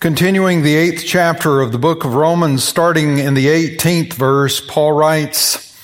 Continuing 0.00 0.62
the 0.62 0.76
eighth 0.76 1.04
chapter 1.04 1.60
of 1.60 1.72
the 1.72 1.78
book 1.78 2.06
of 2.06 2.14
Romans, 2.14 2.64
starting 2.64 3.18
in 3.18 3.34
the 3.34 3.48
18th 3.48 4.14
verse, 4.14 4.58
Paul 4.58 4.92
writes, 4.92 5.76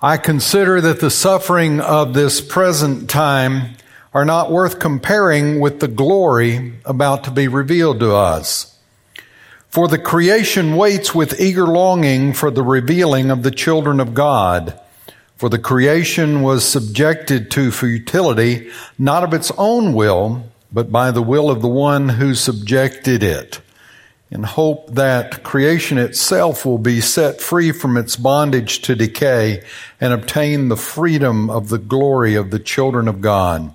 I 0.00 0.16
consider 0.16 0.80
that 0.80 1.00
the 1.00 1.10
suffering 1.10 1.80
of 1.80 2.14
this 2.14 2.40
present 2.40 3.10
time 3.10 3.74
are 4.12 4.24
not 4.24 4.52
worth 4.52 4.78
comparing 4.78 5.58
with 5.58 5.80
the 5.80 5.88
glory 5.88 6.74
about 6.84 7.24
to 7.24 7.32
be 7.32 7.48
revealed 7.48 7.98
to 7.98 8.14
us. 8.14 8.78
For 9.70 9.88
the 9.88 9.98
creation 9.98 10.76
waits 10.76 11.12
with 11.12 11.40
eager 11.40 11.66
longing 11.66 12.32
for 12.32 12.52
the 12.52 12.62
revealing 12.62 13.32
of 13.32 13.42
the 13.42 13.50
children 13.50 13.98
of 13.98 14.14
God. 14.14 14.78
For 15.34 15.48
the 15.48 15.58
creation 15.58 16.42
was 16.42 16.64
subjected 16.64 17.50
to 17.50 17.72
futility, 17.72 18.70
not 19.00 19.24
of 19.24 19.34
its 19.34 19.50
own 19.58 19.94
will, 19.94 20.48
but 20.74 20.90
by 20.90 21.12
the 21.12 21.22
will 21.22 21.50
of 21.50 21.62
the 21.62 21.68
one 21.68 22.08
who 22.10 22.34
subjected 22.34 23.22
it 23.22 23.60
in 24.28 24.42
hope 24.42 24.92
that 24.92 25.44
creation 25.44 25.96
itself 25.96 26.66
will 26.66 26.78
be 26.78 27.00
set 27.00 27.40
free 27.40 27.70
from 27.70 27.96
its 27.96 28.16
bondage 28.16 28.80
to 28.80 28.96
decay 28.96 29.62
and 30.00 30.12
obtain 30.12 30.68
the 30.68 30.76
freedom 30.76 31.48
of 31.48 31.68
the 31.68 31.78
glory 31.78 32.34
of 32.34 32.50
the 32.50 32.58
children 32.58 33.06
of 33.06 33.20
God. 33.20 33.72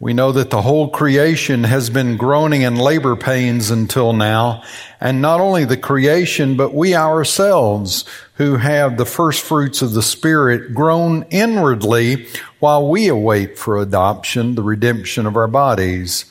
We 0.00 0.14
know 0.14 0.32
that 0.32 0.48
the 0.48 0.62
whole 0.62 0.88
creation 0.88 1.64
has 1.64 1.90
been 1.90 2.16
groaning 2.16 2.62
in 2.62 2.76
labor 2.76 3.16
pains 3.16 3.70
until 3.70 4.14
now, 4.14 4.62
and 4.98 5.20
not 5.20 5.40
only 5.40 5.66
the 5.66 5.76
creation, 5.76 6.56
but 6.56 6.72
we 6.72 6.94
ourselves 6.94 8.06
who 8.36 8.56
have 8.56 8.96
the 8.96 9.04
first 9.04 9.42
fruits 9.42 9.82
of 9.82 9.92
the 9.92 10.02
Spirit 10.02 10.72
groan 10.72 11.26
inwardly 11.28 12.28
while 12.60 12.88
we 12.88 13.08
await 13.08 13.58
for 13.58 13.76
adoption, 13.76 14.54
the 14.54 14.62
redemption 14.62 15.26
of 15.26 15.36
our 15.36 15.48
bodies. 15.48 16.24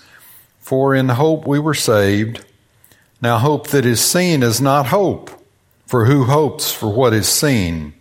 For 0.58 0.96
in 0.96 1.10
hope 1.10 1.46
we 1.46 1.60
were 1.60 1.76
saved. 1.76 2.44
Now, 3.22 3.38
hope 3.38 3.68
that 3.68 3.86
is 3.86 4.02
seen 4.02 4.42
is 4.42 4.60
not 4.60 4.88
hope, 4.88 5.30
for 5.86 6.06
who 6.06 6.24
hopes 6.24 6.74
for 6.74 6.92
what 6.92 7.14
is 7.14 7.28
seen? 7.28 7.94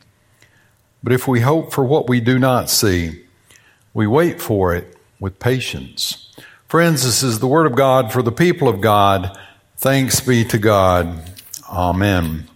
But 1.02 1.12
if 1.12 1.28
we 1.28 1.40
hope 1.40 1.74
for 1.74 1.84
what 1.84 2.08
we 2.08 2.20
do 2.20 2.38
not 2.38 2.70
see, 2.70 3.26
we 3.92 4.06
wait 4.06 4.40
for 4.40 4.74
it 4.74 4.94
with 5.20 5.38
patience. 5.38 6.32
Friends, 6.68 7.04
this 7.04 7.22
is 7.22 7.38
the 7.38 7.46
word 7.46 7.66
of 7.66 7.74
God 7.74 8.12
for 8.12 8.22
the 8.22 8.32
people 8.32 8.68
of 8.68 8.80
God. 8.80 9.36
Thanks 9.76 10.20
be 10.20 10.44
to 10.44 10.58
God. 10.58 11.30
Amen. 11.70 12.48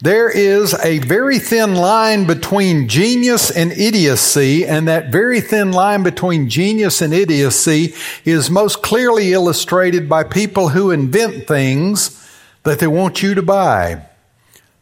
There 0.00 0.28
is 0.28 0.74
a 0.82 0.98
very 0.98 1.38
thin 1.38 1.76
line 1.76 2.26
between 2.26 2.88
genius 2.88 3.50
and 3.50 3.70
idiocy, 3.70 4.66
and 4.66 4.88
that 4.88 5.12
very 5.12 5.40
thin 5.40 5.70
line 5.70 6.02
between 6.02 6.48
genius 6.48 7.00
and 7.00 7.14
idiocy 7.14 7.94
is 8.24 8.50
most 8.50 8.82
clearly 8.82 9.32
illustrated 9.32 10.08
by 10.08 10.24
people 10.24 10.70
who 10.70 10.90
invent 10.90 11.46
things 11.46 12.18
that 12.64 12.80
they 12.80 12.88
want 12.88 13.22
you 13.22 13.34
to 13.34 13.42
buy, 13.42 14.04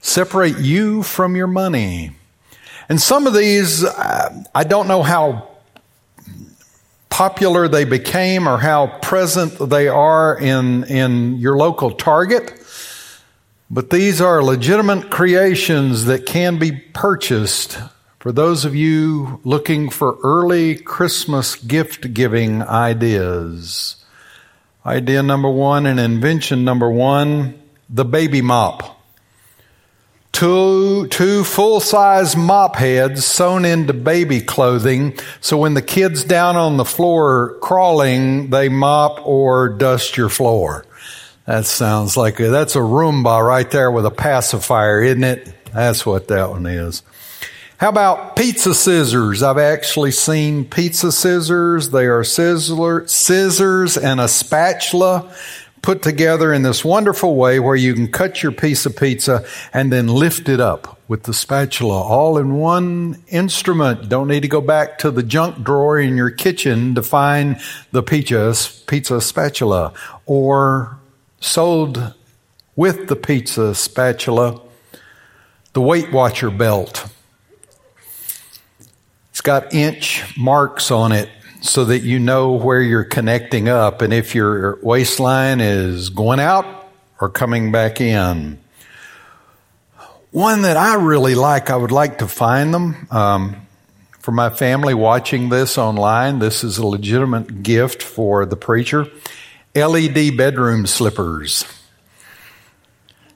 separate 0.01 0.59
you 0.59 1.03
from 1.03 1.37
your 1.37 1.47
money. 1.47 2.13
And 2.89 3.01
some 3.01 3.27
of 3.27 3.35
these, 3.35 3.85
uh, 3.85 4.43
I 4.55 4.65
don't 4.65 4.89
know 4.89 5.03
how 5.03 5.50
popular 7.21 7.69
they 7.69 7.85
became 7.85 8.49
or 8.49 8.57
how 8.57 8.87
present 8.87 9.53
they 9.69 9.87
are 9.89 10.39
in, 10.39 10.85
in 10.85 11.37
your 11.37 11.55
local 11.55 11.91
Target. 11.91 12.51
But 13.71 13.91
these 13.91 14.23
are 14.23 14.43
legitimate 14.43 15.11
creations 15.11 16.07
that 16.07 16.25
can 16.25 16.59
be 16.59 16.73
purchased 16.73 17.79
for 18.21 18.33
those 18.33 18.65
of 18.65 18.75
you 18.75 19.39
looking 19.45 19.91
for 19.91 20.17
early 20.25 20.77
Christmas 20.77 21.57
gift 21.57 22.15
giving 22.15 22.63
ideas. 22.63 24.03
Idea 24.87 25.23
number 25.23 25.51
one 25.51 25.85
and 25.85 26.01
invention 26.01 26.65
number 26.65 26.89
one, 26.91 27.61
the 27.91 28.07
baby 28.07 28.41
mop. 28.41 28.99
Two, 30.33 31.07
two 31.09 31.45
full 31.45 31.81
size 31.81 32.37
mop 32.37 32.77
heads 32.77 33.27
sewn 33.27 33.65
into 33.65 33.93
baby 33.93 34.41
clothing. 34.41 35.19
So 35.41 35.59
when 35.59 35.75
the 35.75 35.83
kid's 35.83 36.25
down 36.25 36.57
on 36.57 36.77
the 36.77 36.85
floor 36.85 37.59
crawling, 37.61 38.51
they 38.51 38.69
mop 38.69 39.27
or 39.27 39.69
dust 39.69 40.17
your 40.17 40.29
floor. 40.29 40.87
That 41.47 41.67
sounds 41.67 42.17
like 42.17 42.39
a, 42.39 42.49
that's 42.49 42.77
a 42.77 42.81
Roomba 42.81 43.45
right 43.45 43.69
there 43.71 43.91
with 43.91 44.07
a 44.07 44.11
pacifier, 44.11 45.03
isn't 45.03 45.25
it? 45.25 45.53
That's 45.73 46.07
what 46.07 46.29
that 46.29 46.51
one 46.51 46.67
is. 46.67 47.03
How 47.81 47.89
about 47.89 48.37
pizza 48.37 48.75
scissors? 48.75 49.43
I've 49.43 49.57
actually 49.57 50.11
seen 50.11 50.67
pizza 50.67 51.11
scissors. 51.11 51.89
They 51.89 52.07
are 52.07 52.23
sizzler, 52.23 53.09
scissors 53.09 53.97
and 53.97 54.21
a 54.21 54.29
spatula 54.29 55.35
put 55.83 56.03
together 56.03 56.53
in 56.53 56.63
this 56.63 56.85
wonderful 56.85 57.37
way 57.37 57.59
where 57.59 57.77
you 57.77 57.95
can 57.95 58.11
cut 58.11 58.43
your 58.43 58.53
piece 58.53 58.87
of 58.87 58.97
pizza 58.97 59.45
and 59.73 59.93
then 59.93 60.07
lift 60.09 60.49
it 60.49 60.61
up 60.61 60.99
with 61.09 61.25
the 61.25 61.35
spatula 61.35 62.03
all 62.03 62.39
in 62.39 62.55
one 62.55 63.23
instrument. 63.29 64.09
Don't 64.09 64.29
need 64.29 64.41
to 64.41 64.49
go 64.49 64.61
back 64.61 64.99
to 64.99 65.11
the 65.11 65.23
junk 65.23 65.65
drawer 65.65 65.99
in 65.99 66.17
your 66.17 66.31
kitchen 66.31 66.95
to 66.95 67.03
find 67.03 67.61
the 67.93 68.03
pizza, 68.03 68.55
pizza 68.87 69.21
spatula 69.21 69.93
or 70.27 70.99
sold 71.41 72.15
with 72.77 73.09
the 73.09 73.17
pizza 73.17 73.75
spatula 73.75 74.61
the 75.73 75.81
Weight 75.81 76.11
Watcher 76.13 76.51
belt. 76.51 77.07
It's 79.31 79.41
got 79.41 79.73
inch 79.73 80.37
marks 80.37 80.91
on 80.91 81.13
it 81.13 81.29
so 81.61 81.85
that 81.85 82.01
you 82.01 82.19
know 82.19 82.53
where 82.53 82.81
you're 82.81 83.05
connecting 83.05 83.69
up 83.69 84.03
and 84.03 84.13
if 84.13 84.35
your 84.35 84.79
waistline 84.83 85.61
is 85.61 86.11
going 86.11 86.41
out 86.41 86.89
or 87.21 87.29
coming 87.29 87.71
back 87.71 88.01
in. 88.01 88.59
One 90.31 90.63
that 90.63 90.77
I 90.77 90.95
really 90.95 91.35
like, 91.35 91.71
I 91.71 91.77
would 91.77 91.93
like 91.93 92.19
to 92.19 92.29
find 92.29 92.73
them. 92.73 93.09
Um, 93.11 93.67
for 94.21 94.33
my 94.33 94.51
family 94.51 94.95
watching 94.95 95.49
this 95.49 95.77
online, 95.77 96.39
this 96.39 96.63
is 96.63 96.79
a 96.79 96.87
legitimate 96.87 97.63
gift 97.63 98.03
for 98.03 98.47
the 98.47 98.57
preacher. 98.57 99.07
LED 99.75 100.37
bedroom 100.37 100.87
slippers. 100.87 101.65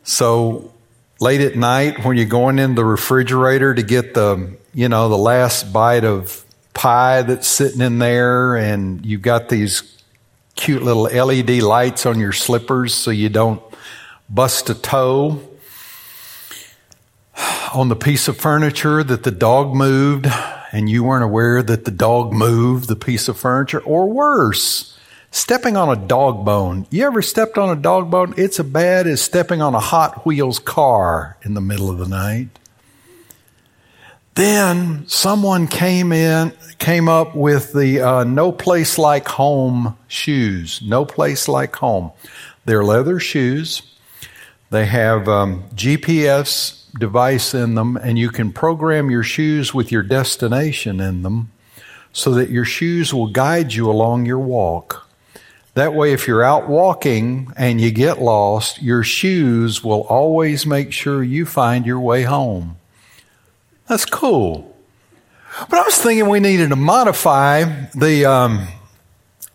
So 0.03 0.73
late 1.21 1.41
at 1.41 1.56
night 1.56 2.05
when 2.05 2.17
you're 2.17 2.27
going 2.27 2.59
in 2.59 2.75
the 2.75 2.85
refrigerator 2.85 3.75
to 3.75 3.83
get 3.83 4.15
the, 4.15 4.56
you 4.73 4.89
know, 4.89 5.09
the 5.09 5.19
last 5.19 5.73
bite 5.73 6.05
of 6.05 6.45
pie 6.75 7.23
that's 7.23 7.49
sitting 7.49 7.81
in 7.81 7.99
there 7.99 8.57
and 8.57 9.05
you've 9.07 9.23
got 9.23 9.49
these 9.49 9.97
cute 10.57 10.83
little 10.83 11.05
LED 11.05 11.62
lights 11.62 12.07
on 12.07 12.19
your 12.19 12.33
slippers 12.33 12.93
so 12.93 13.11
you 13.11 13.29
don't 13.29 13.62
bust 14.29 14.69
a 14.71 14.75
toe 14.75 15.41
on 17.75 17.89
the 17.89 17.97
piece 17.97 18.29
of 18.29 18.37
furniture 18.37 19.03
that 19.03 19.23
the 19.23 19.31
dog 19.31 19.75
moved 19.75 20.27
and 20.73 20.91
you 20.91 21.05
weren't 21.05 21.25
aware 21.25 21.62
that 21.62 21.85
the 21.85 21.91
dog 21.91 22.33
moved 22.33 22.89
the 22.89 22.97
piece 22.97 23.29
of 23.29 23.39
furniture 23.39 23.81
or 23.81 24.09
worse 24.09 24.95
Stepping 25.35 25.77
on 25.77 25.89
a 25.89 26.06
dog 26.06 26.45
bone. 26.45 26.87
You 26.91 27.05
ever 27.06 27.21
stepped 27.21 27.59
on 27.59 27.69
a 27.69 27.75
dog 27.75 28.09
bone? 28.09 28.35
It's 28.37 28.61
as 28.61 28.67
bad 28.67 29.09
as 29.09 29.21
stepping 29.21 29.61
on 29.61 29.75
a 29.75 29.81
Hot 29.81 30.25
Wheels 30.25 30.61
car 30.61 31.37
in 31.43 31.55
the 31.55 31.61
middle 31.61 31.91
of 31.91 31.99
the 31.99 32.06
night. 32.06 32.56
Then 34.34 35.06
someone 35.06 35.69
came 35.69 36.11
in, 36.11 36.53
came 36.78 37.09
up 37.09 37.37
with 37.37 37.72
the 37.72 38.00
uh, 38.00 38.25
No 38.25 38.50
Place 38.50 38.99
Like 38.99 39.28
Home 39.28 39.97
shoes. 40.09 40.83
No 40.84 41.05
Place 41.05 41.47
Like 41.47 41.77
Home. 41.77 42.11
They're 42.65 42.83
leather 42.83 43.21
shoes. 43.21 43.83
They 44.71 44.87
have 44.87 45.28
um, 45.28 45.62
GPS 45.75 46.84
device 46.99 47.55
in 47.55 47.77
them, 47.77 47.97
and 47.97 48.19
you 48.19 48.31
can 48.31 48.53
program 48.53 49.09
your 49.09 49.23
shoes 49.23 49.73
with 49.73 49.93
your 49.93 50.03
destination 50.03 50.99
in 50.99 51.23
them 51.23 51.53
so 52.12 52.33
that 52.33 52.50
your 52.50 52.65
shoes 52.65 53.15
will 53.15 53.28
guide 53.28 53.73
you 53.73 53.89
along 53.89 54.27
your 54.27 54.41
walk. 54.41 55.09
That 55.75 55.94
way, 55.94 56.12
if 56.12 56.27
you're 56.27 56.43
out 56.43 56.69
walking 56.69 57.53
and 57.56 57.81
you 57.81 57.93
get 57.93 58.21
lost, 58.21 58.83
your 58.83 59.05
shoes 59.05 59.85
will 59.85 60.03
always 60.03 60.67
make 60.67 60.93
sure 60.93 61.23
you 61.23 61.47
find 61.47 61.87
your 61.87 62.00
way 62.00 62.23
home. 62.23 62.79
That's 63.86 64.04
cool. 64.04 64.75
But 65.69 65.78
I 65.78 65.82
was 65.82 65.96
thinking 65.96 66.28
we 66.28 66.40
needed 66.40 66.70
to 66.70 66.76
modify 66.76 67.64
the 67.94 68.26
um, 68.26 68.66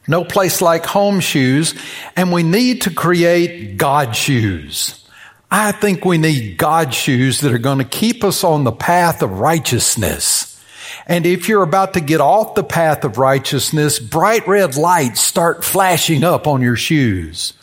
no 0.07 0.23
place 0.23 0.61
like 0.61 0.85
home 0.85 1.19
shoes, 1.19 1.75
and 2.15 2.31
we 2.31 2.43
need 2.43 2.83
to 2.83 2.89
create 2.93 3.77
God 3.77 4.15
shoes. 4.15 5.07
I 5.51 5.71
think 5.71 6.05
we 6.05 6.17
need 6.17 6.57
God 6.57 6.93
shoes 6.93 7.41
that 7.41 7.53
are 7.53 7.59
going 7.59 7.79
to 7.79 7.83
keep 7.83 8.23
us 8.23 8.43
on 8.43 8.63
the 8.63 8.71
path 8.71 9.21
of 9.21 9.39
righteousness. 9.39 10.63
And 11.07 11.25
if 11.25 11.49
you're 11.49 11.63
about 11.63 11.93
to 11.95 12.01
get 12.01 12.21
off 12.21 12.55
the 12.55 12.63
path 12.63 13.03
of 13.03 13.17
righteousness, 13.17 13.99
bright 13.99 14.47
red 14.47 14.77
lights 14.77 15.21
start 15.21 15.63
flashing 15.63 16.23
up 16.23 16.47
on 16.47 16.61
your 16.61 16.75
shoes. 16.75 17.53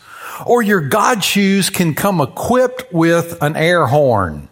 Or 0.45 0.61
your 0.61 0.81
God 0.81 1.23
shoes 1.23 1.69
can 1.69 1.95
come 1.95 2.21
equipped 2.21 2.93
with 2.93 3.41
an 3.41 3.55
air 3.55 3.87
horn. 3.87 4.49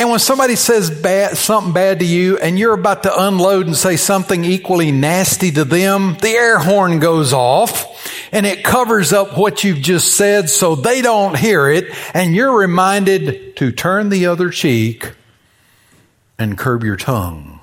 And 0.00 0.08
when 0.08 0.18
somebody 0.18 0.56
says 0.56 0.90
bad, 0.90 1.36
something 1.36 1.74
bad 1.74 1.98
to 1.98 2.06
you 2.06 2.38
and 2.38 2.58
you're 2.58 2.72
about 2.72 3.02
to 3.02 3.22
unload 3.22 3.66
and 3.66 3.76
say 3.76 3.98
something 3.98 4.46
equally 4.46 4.92
nasty 4.92 5.50
to 5.50 5.62
them, 5.62 6.16
the 6.22 6.30
air 6.30 6.58
horn 6.58 7.00
goes 7.00 7.34
off 7.34 7.86
and 8.32 8.46
it 8.46 8.64
covers 8.64 9.12
up 9.12 9.36
what 9.36 9.62
you've 9.62 9.82
just 9.82 10.16
said 10.16 10.48
so 10.48 10.74
they 10.74 11.02
don't 11.02 11.36
hear 11.36 11.68
it, 11.68 11.94
and 12.14 12.34
you're 12.34 12.56
reminded 12.56 13.56
to 13.56 13.72
turn 13.72 14.08
the 14.08 14.24
other 14.24 14.48
cheek 14.48 15.12
and 16.38 16.56
curb 16.56 16.82
your 16.82 16.96
tongue. 16.96 17.60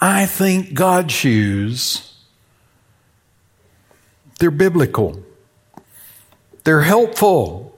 I 0.00 0.24
think 0.24 0.72
God's 0.72 1.12
shoes, 1.12 2.14
they're 4.38 4.50
biblical. 4.50 5.22
They're 6.62 6.80
helpful. 6.80 7.73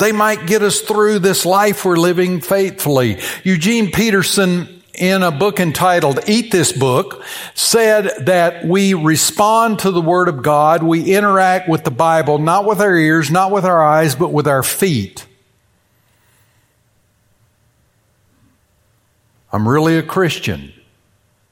They 0.00 0.12
might 0.12 0.46
get 0.46 0.62
us 0.62 0.80
through 0.80 1.18
this 1.18 1.44
life 1.44 1.84
we're 1.84 1.96
living 1.96 2.40
faithfully. 2.40 3.18
Eugene 3.44 3.92
Peterson 3.92 4.82
in 4.94 5.22
a 5.22 5.30
book 5.30 5.60
entitled 5.60 6.20
Eat 6.26 6.50
This 6.50 6.72
Book 6.72 7.22
said 7.54 8.26
that 8.26 8.64
we 8.64 8.94
respond 8.94 9.80
to 9.80 9.90
the 9.90 10.00
Word 10.00 10.28
of 10.28 10.42
God, 10.42 10.82
we 10.82 11.14
interact 11.14 11.68
with 11.68 11.84
the 11.84 11.90
Bible, 11.90 12.38
not 12.38 12.64
with 12.64 12.80
our 12.80 12.96
ears, 12.96 13.30
not 13.30 13.50
with 13.50 13.66
our 13.66 13.82
eyes, 13.82 14.14
but 14.14 14.32
with 14.32 14.48
our 14.48 14.62
feet. 14.62 15.26
I'm 19.52 19.68
really 19.68 19.98
a 19.98 20.02
Christian. 20.02 20.72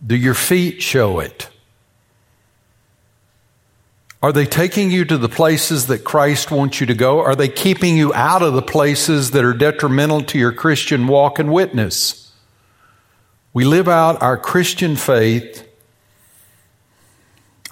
Do 0.05 0.17
your 0.17 0.35
feet 0.35 0.83
show 0.83 1.21
it? 1.21 1.49
Are 4.21 4.33
they 4.33 4.47
taking 4.47 4.91
you 4.91 5.05
to 5.05 5.17
the 5.17 5.29
places 5.29 5.87
that 5.87 6.05
Christ 6.05 6.51
wants 6.51 6.81
you 6.81 6.87
to 6.87 6.95
go? 6.95 7.21
Are 7.21 7.37
they 7.37 7.49
keeping 7.49 7.97
you 7.97 8.13
out 8.15 8.43
of 8.43 8.55
the 8.55 8.63
places 8.63 9.31
that 9.31 9.45
are 9.45 9.55
detrimental 9.55 10.23
to 10.23 10.39
your 10.39 10.53
Christian 10.53 11.07
walk 11.07 11.39
and 11.39 11.53
witness? 11.53 12.29
we 13.59 13.65
live 13.65 13.89
out 13.89 14.23
our 14.23 14.37
Christian 14.37 14.95
faith, 14.95 15.67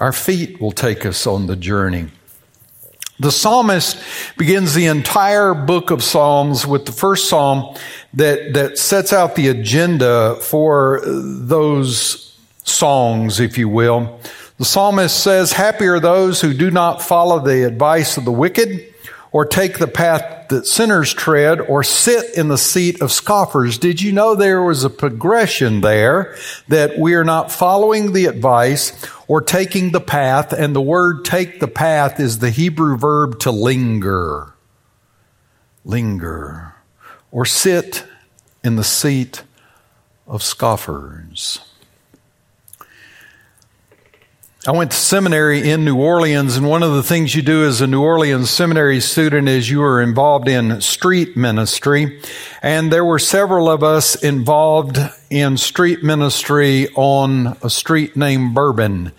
our 0.01 0.11
feet 0.11 0.59
will 0.59 0.73
take 0.73 1.05
us 1.05 1.25
on 1.25 1.47
the 1.47 1.55
journey. 1.55 2.07
The 3.19 3.31
psalmist 3.31 3.97
begins 4.37 4.73
the 4.73 4.87
entire 4.87 5.53
book 5.53 5.89
of 5.89 6.03
Psalms 6.03 6.67
with 6.67 6.85
the 6.85 6.91
first 6.91 7.29
psalm 7.29 7.75
that, 8.15 8.53
that 8.53 8.77
sets 8.77 9.13
out 9.13 9.35
the 9.35 9.47
agenda 9.47 10.35
for 10.41 11.01
those 11.05 12.37
songs, 12.65 13.39
if 13.39 13.57
you 13.57 13.69
will. 13.69 14.19
The 14.57 14.65
psalmist 14.65 15.23
says, 15.23 15.53
Happy 15.53 15.85
are 15.85 15.99
those 15.99 16.41
who 16.41 16.53
do 16.53 16.71
not 16.71 17.01
follow 17.01 17.39
the 17.39 17.65
advice 17.65 18.17
of 18.17 18.25
the 18.25 18.31
wicked 18.31 18.93
or 19.31 19.45
take 19.45 19.77
the 19.77 19.87
path 19.87 20.47
that 20.49 20.65
sinners 20.65 21.13
tread 21.13 21.59
or 21.61 21.83
sit 21.83 22.35
in 22.35 22.47
the 22.47 22.57
seat 22.57 23.01
of 23.01 23.11
scoffers. 23.11 23.77
Did 23.77 24.01
you 24.01 24.11
know 24.11 24.33
there 24.33 24.63
was 24.63 24.83
a 24.83 24.89
progression 24.89 25.81
there 25.81 26.35
that 26.69 26.97
we 26.97 27.13
are 27.13 27.23
not 27.23 27.51
following 27.51 28.13
the 28.13 28.25
advice 28.25 29.05
or 29.27 29.41
taking 29.41 29.91
the 29.91 30.01
path 30.01 30.53
and 30.53 30.75
the 30.75 30.81
word 30.81 31.23
take 31.23 31.59
the 31.59 31.67
path 31.67 32.19
is 32.19 32.39
the 32.39 32.49
Hebrew 32.49 32.97
verb 32.97 33.39
to 33.41 33.51
linger. 33.51 34.53
Linger 35.85 36.73
or 37.29 37.45
sit 37.45 38.05
in 38.63 38.75
the 38.75 38.83
seat 38.83 39.43
of 40.25 40.41
scoffers. 40.41 41.59
I 44.67 44.71
went 44.71 44.91
to 44.91 44.97
seminary 44.97 45.69
in 45.69 45.85
New 45.85 45.95
Orleans, 45.95 46.57
and 46.57 46.67
one 46.67 46.83
of 46.83 46.91
the 46.91 47.01
things 47.01 47.33
you 47.33 47.41
do 47.41 47.63
as 47.63 47.79
a 47.79 47.87
New 47.87 48.01
Orleans 48.01 48.49
seminary 48.49 48.99
student 48.99 49.47
is 49.47 49.69
you 49.69 49.81
are 49.81 50.01
involved 50.01 50.49
in 50.49 50.81
street 50.81 51.37
ministry. 51.37 52.21
And 52.61 52.91
there 52.91 53.05
were 53.05 53.17
several 53.17 53.69
of 53.69 53.81
us 53.81 54.21
involved 54.21 54.99
in 55.29 55.55
street 55.55 56.03
ministry 56.03 56.89
on 56.95 57.55
a 57.63 57.69
street 57.69 58.17
named 58.17 58.53
Bourbon. 58.53 59.13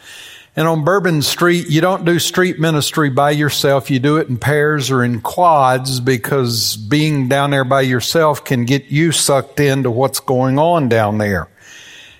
And 0.55 0.69
on 0.69 0.85
Bourbon 0.85 1.23
Street, 1.23 1.71
you 1.71 1.81
don't 1.81 2.05
do 2.05 2.19
street 2.19 2.61
ministry 2.61 3.09
by 3.09 3.31
yourself. 3.31 3.91
You 3.91 4.01
do 4.01 4.19
it 4.19 4.29
in 4.29 4.37
pairs 4.37 4.91
or 4.91 5.03
in 5.03 5.23
quads 5.23 5.99
because 5.99 6.77
being 6.77 7.27
down 7.27 7.53
there 7.53 7.65
by 7.65 7.81
yourself 7.81 8.45
can 8.45 8.67
get 8.67 8.91
you 8.91 9.13
sucked 9.13 9.61
into 9.61 9.91
what's 9.91 10.21
going 10.21 10.59
on 10.59 10.91
down 10.91 11.17
there. 11.17 11.49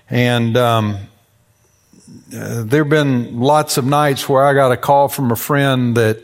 And 0.09 0.57
um, 0.57 1.08
uh, 2.33 2.63
there 2.63 2.83
have 2.83 2.89
been 2.89 3.39
lots 3.39 3.77
of 3.77 3.85
nights 3.85 4.29
where 4.29 4.43
I 4.43 4.53
got 4.53 4.71
a 4.71 4.77
call 4.77 5.07
from 5.07 5.31
a 5.31 5.35
friend 5.35 5.97
that 5.97 6.23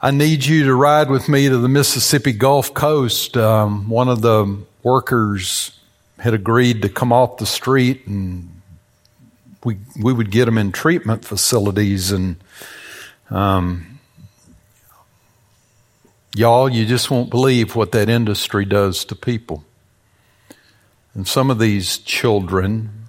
I 0.00 0.12
need 0.12 0.44
you 0.44 0.64
to 0.64 0.74
ride 0.74 1.10
with 1.10 1.28
me 1.28 1.48
to 1.48 1.58
the 1.58 1.68
Mississippi 1.68 2.32
Gulf 2.32 2.72
Coast. 2.74 3.36
Um, 3.36 3.88
one 3.88 4.08
of 4.08 4.20
the 4.22 4.58
workers 4.84 5.78
had 6.18 6.32
agreed 6.32 6.82
to 6.82 6.88
come 6.88 7.12
off 7.12 7.38
the 7.38 7.46
street 7.46 8.06
and 8.06 8.60
we 9.64 9.78
we 10.00 10.12
would 10.12 10.30
get 10.30 10.44
them 10.44 10.58
in 10.58 10.70
treatment 10.70 11.24
facilities 11.24 12.12
and 12.12 12.36
um, 13.30 13.98
y'all 16.34 16.68
you 16.68 16.86
just 16.86 17.10
won't 17.10 17.30
believe 17.30 17.74
what 17.74 17.92
that 17.92 18.08
industry 18.08 18.64
does 18.64 19.04
to 19.04 19.14
people 19.14 19.64
and 21.14 21.26
some 21.26 21.50
of 21.50 21.58
these 21.58 21.98
children 21.98 22.99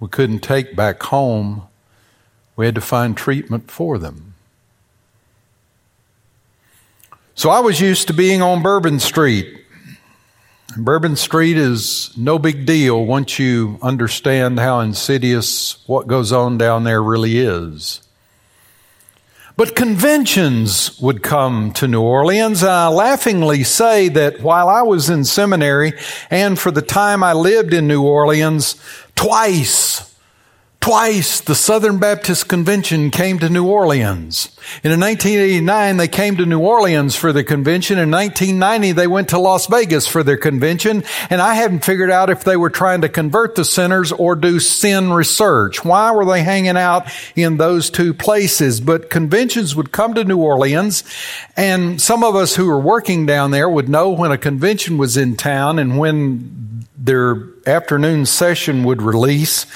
we 0.00 0.08
couldn't 0.08 0.40
take 0.40 0.76
back 0.76 1.02
home. 1.02 1.62
We 2.56 2.66
had 2.66 2.74
to 2.74 2.80
find 2.80 3.16
treatment 3.16 3.70
for 3.70 3.98
them. 3.98 4.34
So 7.34 7.50
I 7.50 7.60
was 7.60 7.80
used 7.80 8.08
to 8.08 8.12
being 8.12 8.42
on 8.42 8.62
Bourbon 8.62 8.98
Street. 8.98 9.64
Bourbon 10.76 11.16
Street 11.16 11.56
is 11.56 12.16
no 12.16 12.38
big 12.38 12.66
deal 12.66 13.04
once 13.04 13.38
you 13.38 13.78
understand 13.80 14.58
how 14.58 14.80
insidious 14.80 15.82
what 15.86 16.08
goes 16.08 16.32
on 16.32 16.58
down 16.58 16.84
there 16.84 17.02
really 17.02 17.38
is. 17.38 18.07
But 19.58 19.74
conventions 19.74 20.96
would 21.00 21.24
come 21.24 21.72
to 21.72 21.88
New 21.88 22.00
Orleans. 22.00 22.62
I 22.62 22.86
laughingly 22.86 23.64
say 23.64 24.08
that 24.10 24.40
while 24.40 24.68
I 24.68 24.82
was 24.82 25.10
in 25.10 25.24
seminary 25.24 25.94
and 26.30 26.56
for 26.56 26.70
the 26.70 26.80
time 26.80 27.24
I 27.24 27.32
lived 27.32 27.74
in 27.74 27.88
New 27.88 28.04
Orleans, 28.04 28.76
twice 29.16 30.07
Twice 30.80 31.40
the 31.40 31.56
Southern 31.56 31.98
Baptist 31.98 32.48
Convention 32.48 33.10
came 33.10 33.40
to 33.40 33.48
New 33.48 33.66
Orleans. 33.66 34.56
And 34.84 34.92
in 34.92 35.00
1989, 35.00 35.96
they 35.96 36.06
came 36.08 36.36
to 36.36 36.46
New 36.46 36.60
Orleans 36.60 37.16
for 37.16 37.32
the 37.32 37.42
convention. 37.42 37.98
In 37.98 38.12
1990, 38.12 38.92
they 38.92 39.08
went 39.08 39.30
to 39.30 39.40
Las 39.40 39.66
Vegas 39.66 40.06
for 40.06 40.22
their 40.22 40.36
convention. 40.36 41.02
And 41.30 41.40
I 41.40 41.54
haven't 41.54 41.84
figured 41.84 42.12
out 42.12 42.30
if 42.30 42.44
they 42.44 42.56
were 42.56 42.70
trying 42.70 43.00
to 43.00 43.08
convert 43.08 43.56
the 43.56 43.64
sinners 43.64 44.12
or 44.12 44.36
do 44.36 44.60
sin 44.60 45.12
research. 45.12 45.84
Why 45.84 46.12
were 46.12 46.24
they 46.24 46.44
hanging 46.44 46.76
out 46.76 47.08
in 47.34 47.56
those 47.56 47.90
two 47.90 48.14
places? 48.14 48.80
But 48.80 49.10
conventions 49.10 49.74
would 49.74 49.90
come 49.90 50.14
to 50.14 50.24
New 50.24 50.38
Orleans. 50.38 51.02
And 51.56 52.00
some 52.00 52.22
of 52.22 52.36
us 52.36 52.54
who 52.54 52.66
were 52.66 52.80
working 52.80 53.26
down 53.26 53.50
there 53.50 53.68
would 53.68 53.88
know 53.88 54.10
when 54.10 54.30
a 54.30 54.38
convention 54.38 54.96
was 54.96 55.16
in 55.16 55.36
town 55.36 55.80
and 55.80 55.98
when 55.98 56.86
their 56.96 57.48
afternoon 57.66 58.26
session 58.26 58.84
would 58.84 59.02
release 59.02 59.66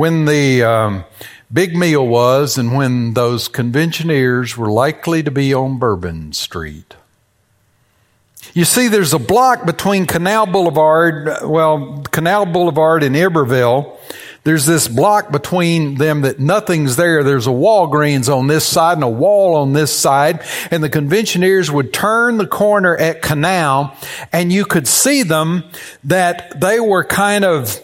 when 0.00 0.24
the 0.24 0.62
um, 0.62 1.04
big 1.52 1.76
meal 1.76 2.06
was 2.06 2.56
and 2.56 2.74
when 2.74 3.12
those 3.12 3.48
conventioneers 3.48 4.56
were 4.56 4.70
likely 4.70 5.22
to 5.22 5.30
be 5.30 5.52
on 5.52 5.78
Bourbon 5.78 6.32
Street. 6.32 6.94
You 8.54 8.64
see, 8.64 8.88
there's 8.88 9.12
a 9.12 9.18
block 9.18 9.66
between 9.66 10.06
Canal 10.06 10.46
Boulevard, 10.46 11.44
well, 11.44 12.02
Canal 12.10 12.46
Boulevard 12.46 13.02
and 13.02 13.14
Iberville. 13.14 14.00
There's 14.42 14.64
this 14.64 14.88
block 14.88 15.30
between 15.30 15.96
them 15.96 16.22
that 16.22 16.40
nothing's 16.40 16.96
there. 16.96 17.22
There's 17.22 17.46
a 17.46 17.50
Walgreens 17.50 18.34
on 18.34 18.46
this 18.46 18.66
side 18.66 18.94
and 18.94 19.04
a 19.04 19.08
wall 19.08 19.54
on 19.56 19.74
this 19.74 19.94
side. 19.94 20.42
And 20.70 20.82
the 20.82 20.88
conventioneers 20.88 21.70
would 21.70 21.92
turn 21.92 22.38
the 22.38 22.46
corner 22.46 22.96
at 22.96 23.20
Canal 23.20 23.94
and 24.32 24.50
you 24.50 24.64
could 24.64 24.88
see 24.88 25.24
them 25.24 25.64
that 26.04 26.58
they 26.58 26.80
were 26.80 27.04
kind 27.04 27.44
of 27.44 27.78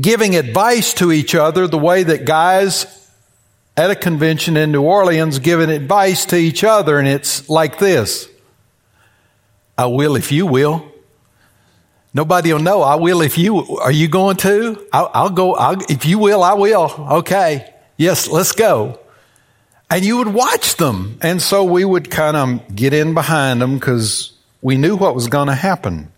giving 0.00 0.36
advice 0.36 0.94
to 0.94 1.12
each 1.12 1.34
other 1.34 1.66
the 1.66 1.78
way 1.78 2.02
that 2.02 2.24
guys 2.24 2.86
at 3.76 3.90
a 3.90 3.96
convention 3.96 4.56
in 4.56 4.72
New 4.72 4.82
Orleans 4.82 5.38
giving 5.38 5.70
advice 5.70 6.26
to 6.26 6.36
each 6.36 6.64
other. 6.64 6.98
And 6.98 7.08
it's 7.08 7.48
like 7.48 7.78
this. 7.78 8.28
I 9.76 9.86
will 9.86 10.16
if 10.16 10.32
you 10.32 10.46
will. 10.46 10.86
Nobody 12.12 12.52
will 12.52 12.60
know. 12.60 12.82
I 12.82 12.96
will 12.96 13.22
if 13.22 13.38
you, 13.38 13.78
are 13.78 13.92
you 13.92 14.08
going 14.08 14.36
to? 14.38 14.86
I'll, 14.92 15.10
I'll 15.14 15.30
go. 15.30 15.54
I'll, 15.54 15.80
if 15.88 16.04
you 16.06 16.18
will, 16.18 16.42
I 16.42 16.54
will. 16.54 16.92
Okay. 17.12 17.72
Yes, 17.96 18.28
let's 18.28 18.52
go. 18.52 18.98
And 19.88 20.04
you 20.04 20.18
would 20.18 20.28
watch 20.28 20.76
them. 20.76 21.18
And 21.22 21.40
so 21.40 21.64
we 21.64 21.84
would 21.84 22.10
kind 22.10 22.36
of 22.36 22.74
get 22.74 22.92
in 22.92 23.14
behind 23.14 23.60
them 23.60 23.74
because 23.78 24.32
we 24.60 24.76
knew 24.76 24.96
what 24.96 25.14
was 25.14 25.28
going 25.28 25.48
to 25.48 25.54
happen. 25.54 26.12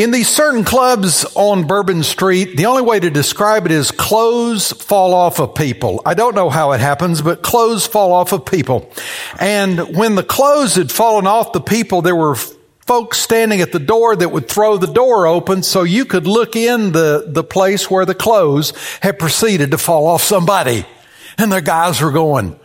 In 0.00 0.12
these 0.12 0.30
certain 0.30 0.64
clubs 0.64 1.26
on 1.34 1.66
Bourbon 1.66 2.02
Street, 2.02 2.56
the 2.56 2.64
only 2.64 2.80
way 2.80 2.98
to 2.98 3.10
describe 3.10 3.66
it 3.66 3.70
is 3.70 3.90
clothes 3.90 4.72
fall 4.72 5.12
off 5.12 5.40
of 5.40 5.54
people. 5.54 6.00
I 6.06 6.14
don't 6.14 6.34
know 6.34 6.48
how 6.48 6.72
it 6.72 6.80
happens, 6.80 7.20
but 7.20 7.42
clothes 7.42 7.84
fall 7.84 8.14
off 8.14 8.32
of 8.32 8.46
people. 8.46 8.90
And 9.38 9.94
when 9.94 10.14
the 10.14 10.22
clothes 10.22 10.76
had 10.76 10.90
fallen 10.90 11.26
off 11.26 11.52
the 11.52 11.60
people, 11.60 12.00
there 12.00 12.16
were 12.16 12.36
folks 12.86 13.18
standing 13.18 13.60
at 13.60 13.72
the 13.72 13.78
door 13.78 14.16
that 14.16 14.30
would 14.30 14.48
throw 14.48 14.78
the 14.78 14.90
door 14.90 15.26
open 15.26 15.62
so 15.62 15.82
you 15.82 16.06
could 16.06 16.26
look 16.26 16.56
in 16.56 16.92
the, 16.92 17.26
the 17.28 17.44
place 17.44 17.90
where 17.90 18.06
the 18.06 18.14
clothes 18.14 18.72
had 19.02 19.18
proceeded 19.18 19.72
to 19.72 19.76
fall 19.76 20.06
off 20.06 20.22
somebody. 20.22 20.86
And 21.36 21.52
the 21.52 21.60
guys 21.60 22.00
were 22.00 22.10
going, 22.10 22.58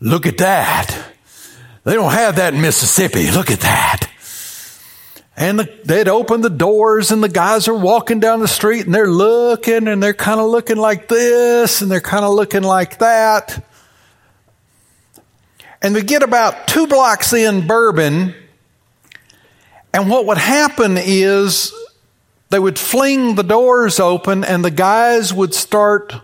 look 0.00 0.26
at 0.26 0.36
that. 0.36 1.14
They 1.84 1.94
don't 1.94 2.12
have 2.12 2.36
that 2.36 2.52
in 2.52 2.60
Mississippi. 2.60 3.30
Look 3.30 3.50
at 3.50 3.60
that. 3.60 4.07
And 5.38 5.60
the, 5.60 5.72
they'd 5.84 6.08
open 6.08 6.40
the 6.40 6.50
doors 6.50 7.12
and 7.12 7.22
the 7.22 7.28
guys 7.28 7.68
are 7.68 7.74
walking 7.74 8.18
down 8.18 8.40
the 8.40 8.48
street 8.48 8.86
and 8.86 8.92
they're 8.92 9.06
looking 9.06 9.86
and 9.86 10.02
they're 10.02 10.12
kind 10.12 10.40
of 10.40 10.50
looking 10.50 10.78
like 10.78 11.06
this 11.06 11.80
and 11.80 11.88
they're 11.88 12.00
kind 12.00 12.24
of 12.24 12.34
looking 12.34 12.64
like 12.64 12.98
that. 12.98 13.64
And 15.80 15.94
we 15.94 16.02
get 16.02 16.24
about 16.24 16.66
two 16.66 16.88
blocks 16.88 17.32
in 17.32 17.68
Bourbon 17.68 18.34
and 19.94 20.10
what 20.10 20.26
would 20.26 20.38
happen 20.38 20.96
is 20.98 21.72
they 22.50 22.58
would 22.58 22.76
fling 22.76 23.36
the 23.36 23.44
doors 23.44 24.00
open 24.00 24.42
and 24.42 24.64
the 24.64 24.72
guys 24.72 25.32
would 25.32 25.54
start 25.54 26.14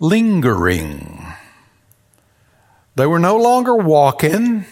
lingering. 0.00 1.24
They 2.96 3.06
were 3.06 3.20
no 3.20 3.36
longer 3.36 3.76
walking, 3.76 4.64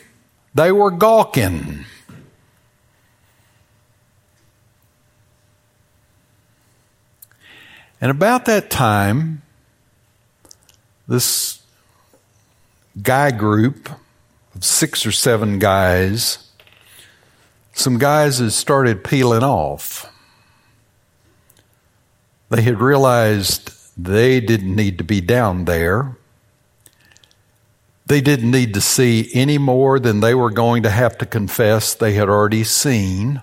they 0.53 0.73
were 0.73 0.91
gawking. 0.91 1.85
And 8.07 8.13
about 8.13 8.45
that 8.45 8.71
time, 8.71 9.43
this 11.09 11.61
guy 13.03 13.33
group 13.33 13.91
of 14.55 14.65
six 14.65 15.05
or 15.05 15.11
seven 15.11 15.59
guys, 15.59 16.39
some 17.73 17.99
guys 17.99 18.39
had 18.39 18.53
started 18.53 19.03
peeling 19.03 19.43
off. 19.43 20.09
They 22.49 22.63
had 22.63 22.81
realized 22.81 23.73
they 24.01 24.39
didn't 24.39 24.77
need 24.77 24.99
to 24.99 25.05
be 25.05 25.21
down 25.21 25.65
there. 25.65 26.17
They 28.07 28.21
didn't 28.21 28.53
need 28.53 28.73
to 28.75 28.81
see 28.81 29.29
any 29.35 29.59
more 29.59 29.99
than 29.99 30.21
they 30.21 30.37
were 30.37 30.53
going 30.53 30.85
to 30.85 30.91
have 30.91 31.19
to 31.19 31.27
confess 31.27 31.93
they 31.93 32.13
had 32.13 32.29
already 32.29 32.63
seen. 32.63 33.43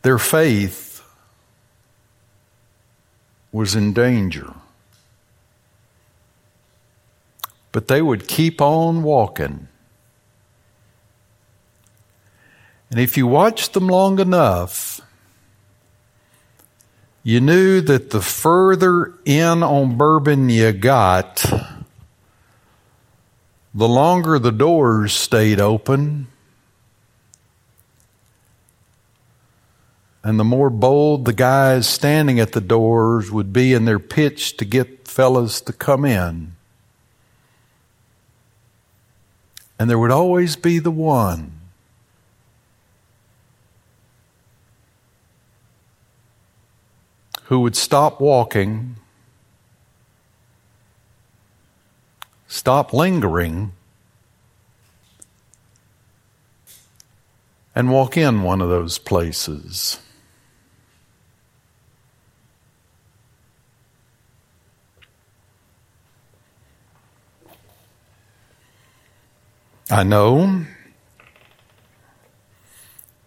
Their 0.00 0.16
faith 0.16 0.87
was 3.58 3.74
in 3.74 3.92
danger. 3.92 4.54
But 7.72 7.88
they 7.88 8.00
would 8.00 8.28
keep 8.28 8.60
on 8.60 9.02
walking. 9.02 9.66
And 12.88 13.00
if 13.00 13.16
you 13.16 13.26
watched 13.26 13.72
them 13.72 13.88
long 13.88 14.20
enough, 14.20 15.00
you 17.24 17.40
knew 17.40 17.80
that 17.80 18.10
the 18.10 18.20
further 18.20 19.14
in 19.24 19.64
on 19.64 19.96
bourbon 19.96 20.48
you 20.48 20.70
got, 20.70 21.44
the 23.74 23.88
longer 23.88 24.38
the 24.38 24.52
doors 24.52 25.12
stayed 25.12 25.58
open, 25.58 26.28
and 30.22 30.38
the 30.38 30.44
more 30.44 30.70
bold 30.70 31.24
the 31.24 31.32
guys 31.32 31.86
standing 31.86 32.40
at 32.40 32.52
the 32.52 32.60
doors 32.60 33.30
would 33.30 33.52
be 33.52 33.72
in 33.72 33.84
their 33.84 33.98
pitch 33.98 34.56
to 34.56 34.64
get 34.64 35.06
fellas 35.06 35.60
to 35.62 35.72
come 35.72 36.04
in. 36.04 36.52
And 39.78 39.88
there 39.88 39.98
would 39.98 40.10
always 40.10 40.56
be 40.56 40.78
the 40.78 40.90
one 40.90 41.52
who 47.44 47.60
would 47.60 47.76
stop 47.76 48.20
walking, 48.20 48.96
stop 52.48 52.92
lingering, 52.92 53.72
and 57.74 57.90
walk 57.90 58.16
in 58.16 58.42
one 58.42 58.60
of 58.60 58.68
those 58.68 58.98
places. 58.98 59.98
I 69.90 70.02
know 70.02 70.66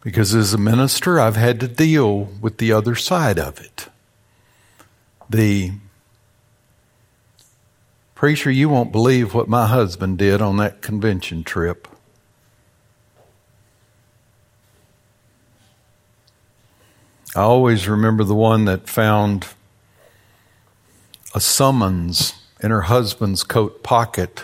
because 0.02 0.36
as 0.36 0.54
a 0.54 0.58
minister, 0.58 1.20
I've 1.20 1.36
had 1.36 1.60
to 1.60 1.68
deal 1.68 2.30
with 2.40 2.58
the 2.58 2.72
other 2.72 2.96
side 2.96 3.40
of 3.40 3.60
it. 3.60 3.88
The 5.30 5.72
preacher, 8.16 8.52
you 8.52 8.70
won't 8.70 8.92
believe 8.92 9.34
what 9.34 9.48
my 9.48 9.68
husband 9.68 10.18
did 10.18 10.42
on 10.42 10.58
that 10.58 10.82
convention 10.82 11.44
trip. 11.44 11.88
I 17.36 17.42
always 17.42 17.88
remember 17.88 18.24
the 18.24 18.36
one 18.36 18.66
that 18.66 18.90
found 18.90 19.48
a 21.34 21.40
summons 21.40 22.34
in 22.62 22.72
her 22.72 22.82
husband's 22.82 23.44
coat 23.44 23.84
pocket 23.84 24.44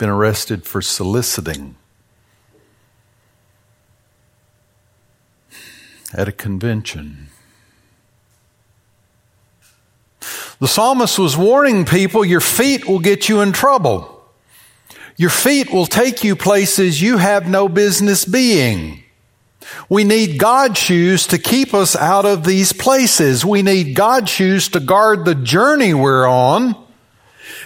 been 0.00 0.08
arrested 0.08 0.64
for 0.64 0.80
soliciting 0.80 1.76
at 6.14 6.26
a 6.26 6.32
convention. 6.32 7.28
The 10.58 10.66
psalmist 10.66 11.18
was 11.18 11.36
warning 11.36 11.84
people 11.84 12.24
your 12.24 12.40
feet 12.40 12.88
will 12.88 12.98
get 12.98 13.28
you 13.28 13.42
in 13.42 13.52
trouble. 13.52 14.24
Your 15.18 15.28
feet 15.28 15.70
will 15.70 15.84
take 15.84 16.24
you 16.24 16.34
places 16.34 17.02
you 17.02 17.18
have 17.18 17.46
no 17.46 17.68
business 17.68 18.24
being. 18.24 19.02
We 19.90 20.04
need 20.04 20.38
God 20.38 20.78
shoes 20.78 21.26
to 21.26 21.36
keep 21.36 21.74
us 21.74 21.94
out 21.94 22.24
of 22.24 22.44
these 22.44 22.72
places. 22.72 23.44
We 23.44 23.60
need 23.60 23.94
God 23.94 24.30
shoes 24.30 24.70
to 24.70 24.80
guard 24.80 25.26
the 25.26 25.34
journey 25.34 25.92
we're 25.92 26.26
on 26.26 26.86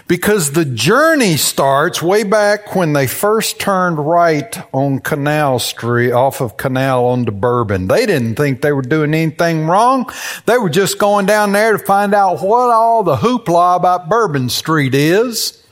because 0.06 0.52
the 0.52 0.64
journey 0.64 1.36
starts 1.36 2.02
way 2.02 2.24
back 2.24 2.74
when 2.74 2.92
they 2.92 3.06
first 3.06 3.58
turned 3.58 3.98
right 3.98 4.58
on 4.72 4.98
Canal 4.98 5.58
Street, 5.58 6.12
off 6.12 6.40
of 6.40 6.56
Canal 6.56 7.06
onto 7.06 7.32
Bourbon. 7.32 7.88
They 7.88 8.04
didn't 8.04 8.34
think 8.34 8.60
they 8.60 8.72
were 8.72 8.82
doing 8.82 9.14
anything 9.14 9.66
wrong. 9.66 10.10
They 10.44 10.58
were 10.58 10.68
just 10.68 10.98
going 10.98 11.26
down 11.26 11.52
there 11.52 11.72
to 11.72 11.78
find 11.78 12.14
out 12.14 12.42
what 12.42 12.70
all 12.70 13.02
the 13.02 13.16
hoopla 13.16 13.76
about 13.76 14.08
Bourbon 14.08 14.50
Street 14.50 14.94
is. 14.94 15.62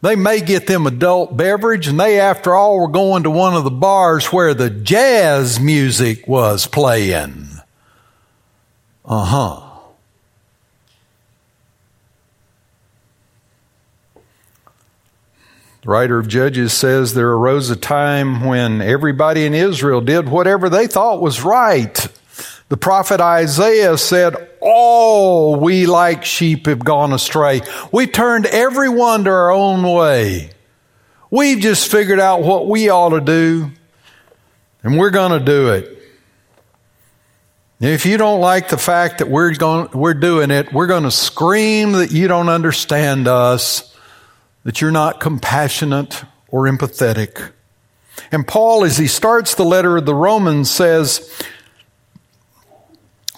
They 0.00 0.14
may 0.14 0.40
get 0.40 0.68
them 0.68 0.86
adult 0.86 1.36
beverage, 1.36 1.88
and 1.88 1.98
they, 1.98 2.20
after 2.20 2.54
all, 2.54 2.78
were 2.78 2.88
going 2.88 3.24
to 3.24 3.30
one 3.30 3.54
of 3.54 3.64
the 3.64 3.70
bars 3.70 4.26
where 4.26 4.54
the 4.54 4.70
jazz 4.70 5.58
music 5.58 6.28
was 6.28 6.68
playing. 6.68 7.48
Uh 9.04 9.24
huh. 9.24 9.67
Writer 15.88 16.18
of 16.18 16.28
Judges 16.28 16.74
says 16.74 17.14
there 17.14 17.30
arose 17.30 17.70
a 17.70 17.76
time 17.76 18.44
when 18.44 18.82
everybody 18.82 19.46
in 19.46 19.54
Israel 19.54 20.02
did 20.02 20.28
whatever 20.28 20.68
they 20.68 20.86
thought 20.86 21.22
was 21.22 21.42
right. 21.42 22.08
The 22.68 22.76
prophet 22.76 23.22
Isaiah 23.22 23.96
said, 23.96 24.34
All 24.60 25.56
we 25.56 25.86
like 25.86 26.26
sheep 26.26 26.66
have 26.66 26.84
gone 26.84 27.14
astray. 27.14 27.62
We 27.90 28.06
turned 28.06 28.44
everyone 28.44 29.24
to 29.24 29.30
our 29.30 29.50
own 29.50 29.82
way. 29.82 30.50
We've 31.30 31.58
just 31.58 31.90
figured 31.90 32.20
out 32.20 32.42
what 32.42 32.68
we 32.68 32.90
ought 32.90 33.10
to 33.10 33.22
do, 33.22 33.70
and 34.82 34.98
we're 34.98 35.08
going 35.08 35.38
to 35.38 35.44
do 35.44 35.72
it. 35.72 35.94
If 37.80 38.04
you 38.04 38.18
don't 38.18 38.40
like 38.40 38.68
the 38.68 38.76
fact 38.76 39.18
that 39.18 39.28
we're 39.28 39.54
going, 39.54 39.88
we're 39.94 40.12
doing 40.12 40.50
it, 40.50 40.70
we're 40.70 40.86
going 40.86 41.04
to 41.04 41.10
scream 41.10 41.92
that 41.92 42.10
you 42.10 42.28
don't 42.28 42.50
understand 42.50 43.26
us 43.26 43.94
that 44.64 44.80
you're 44.80 44.90
not 44.90 45.20
compassionate 45.20 46.24
or 46.48 46.64
empathetic. 46.64 47.52
And 48.32 48.46
Paul, 48.46 48.84
as 48.84 48.98
he 48.98 49.06
starts 49.06 49.54
the 49.54 49.64
letter 49.64 49.96
of 49.96 50.06
the 50.06 50.14
Romans, 50.14 50.70
says, 50.70 51.40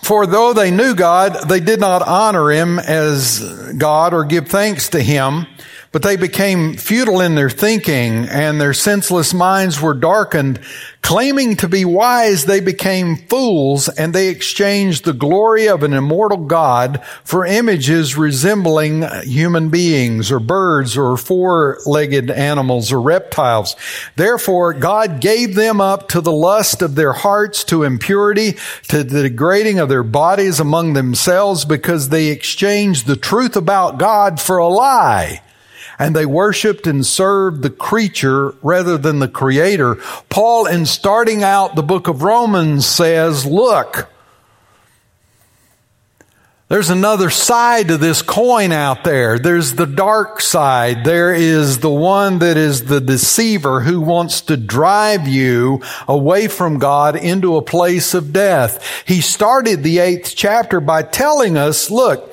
For 0.02 0.26
though 0.26 0.52
they 0.52 0.70
knew 0.70 0.94
God, 0.94 1.48
they 1.48 1.60
did 1.60 1.80
not 1.80 2.02
honor 2.02 2.50
him 2.50 2.78
as 2.78 3.40
God 3.76 4.14
or 4.14 4.24
give 4.24 4.48
thanks 4.48 4.88
to 4.90 5.02
him, 5.02 5.46
But 5.92 6.02
they 6.02 6.14
became 6.14 6.74
futile 6.74 7.20
in 7.20 7.34
their 7.34 7.50
thinking 7.50 8.28
and 8.28 8.60
their 8.60 8.72
senseless 8.72 9.34
minds 9.34 9.80
were 9.80 9.94
darkened. 9.94 10.60
Claiming 11.02 11.56
to 11.56 11.68
be 11.68 11.84
wise, 11.84 12.44
they 12.44 12.60
became 12.60 13.16
fools 13.16 13.88
and 13.88 14.14
they 14.14 14.28
exchanged 14.28 15.04
the 15.04 15.12
glory 15.12 15.68
of 15.68 15.82
an 15.82 15.92
immortal 15.92 16.44
God 16.44 17.02
for 17.24 17.44
images 17.44 18.16
resembling 18.16 19.02
human 19.24 19.68
beings 19.70 20.30
or 20.30 20.38
birds 20.38 20.96
or 20.96 21.16
four-legged 21.16 22.30
animals 22.30 22.92
or 22.92 23.00
reptiles. 23.00 23.74
Therefore, 24.14 24.72
God 24.74 25.20
gave 25.20 25.56
them 25.56 25.80
up 25.80 26.06
to 26.10 26.20
the 26.20 26.30
lust 26.30 26.82
of 26.82 26.94
their 26.94 27.14
hearts, 27.14 27.64
to 27.64 27.82
impurity, 27.82 28.56
to 28.86 29.02
the 29.02 29.24
degrading 29.24 29.80
of 29.80 29.88
their 29.88 30.04
bodies 30.04 30.60
among 30.60 30.92
themselves 30.92 31.64
because 31.64 32.10
they 32.10 32.28
exchanged 32.28 33.08
the 33.08 33.16
truth 33.16 33.56
about 33.56 33.98
God 33.98 34.40
for 34.40 34.58
a 34.58 34.68
lie 34.68 35.42
and 36.00 36.16
they 36.16 36.24
worshiped 36.24 36.86
and 36.86 37.04
served 37.04 37.62
the 37.62 37.70
creature 37.70 38.54
rather 38.62 38.96
than 38.96 39.18
the 39.18 39.28
creator. 39.28 39.96
Paul, 40.30 40.64
in 40.64 40.86
starting 40.86 41.44
out 41.44 41.76
the 41.76 41.82
book 41.82 42.08
of 42.08 42.22
Romans, 42.22 42.86
says, 42.86 43.44
look, 43.44 44.08
there's 46.68 46.88
another 46.88 47.28
side 47.28 47.88
to 47.88 47.98
this 47.98 48.22
coin 48.22 48.72
out 48.72 49.04
there. 49.04 49.38
There's 49.38 49.74
the 49.74 49.86
dark 49.86 50.40
side. 50.40 51.04
There 51.04 51.34
is 51.34 51.80
the 51.80 51.90
one 51.90 52.38
that 52.38 52.56
is 52.56 52.86
the 52.86 53.00
deceiver 53.00 53.80
who 53.80 54.00
wants 54.00 54.40
to 54.42 54.56
drive 54.56 55.28
you 55.28 55.82
away 56.08 56.48
from 56.48 56.78
God 56.78 57.14
into 57.14 57.56
a 57.56 57.62
place 57.62 58.14
of 58.14 58.32
death. 58.32 59.04
He 59.04 59.20
started 59.20 59.82
the 59.82 59.98
eighth 59.98 60.32
chapter 60.34 60.80
by 60.80 61.02
telling 61.02 61.58
us, 61.58 61.90
look, 61.90 62.32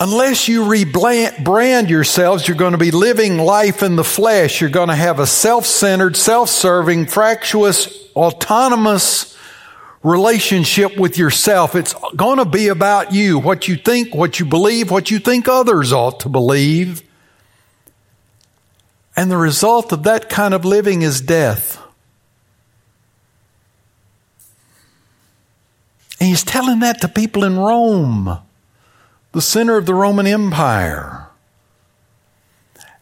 Unless 0.00 0.46
you 0.46 0.62
rebrand 0.62 1.88
yourselves, 1.88 2.46
you're 2.46 2.56
going 2.56 2.72
to 2.72 2.78
be 2.78 2.92
living 2.92 3.36
life 3.36 3.82
in 3.82 3.96
the 3.96 4.04
flesh. 4.04 4.60
You're 4.60 4.70
going 4.70 4.90
to 4.90 4.94
have 4.94 5.18
a 5.18 5.26
self-centered, 5.26 6.16
self-serving, 6.16 7.06
fractious, 7.06 8.08
autonomous 8.14 9.36
relationship 10.04 10.96
with 10.96 11.18
yourself. 11.18 11.74
It's 11.74 11.96
going 12.14 12.38
to 12.38 12.44
be 12.44 12.68
about 12.68 13.12
you, 13.12 13.40
what 13.40 13.66
you 13.66 13.74
think, 13.74 14.14
what 14.14 14.38
you 14.38 14.46
believe, 14.46 14.88
what 14.88 15.10
you 15.10 15.18
think 15.18 15.48
others 15.48 15.92
ought 15.92 16.20
to 16.20 16.28
believe. 16.28 17.02
And 19.16 19.32
the 19.32 19.36
result 19.36 19.90
of 19.90 20.04
that 20.04 20.28
kind 20.28 20.54
of 20.54 20.64
living 20.64 21.02
is 21.02 21.20
death. 21.20 21.82
And 26.20 26.28
he's 26.28 26.44
telling 26.44 26.78
that 26.80 27.00
to 27.00 27.08
people 27.08 27.42
in 27.42 27.58
Rome 27.58 28.38
the 29.32 29.42
center 29.42 29.76
of 29.76 29.86
the 29.86 29.94
Roman 29.94 30.26
Empire. 30.26 31.28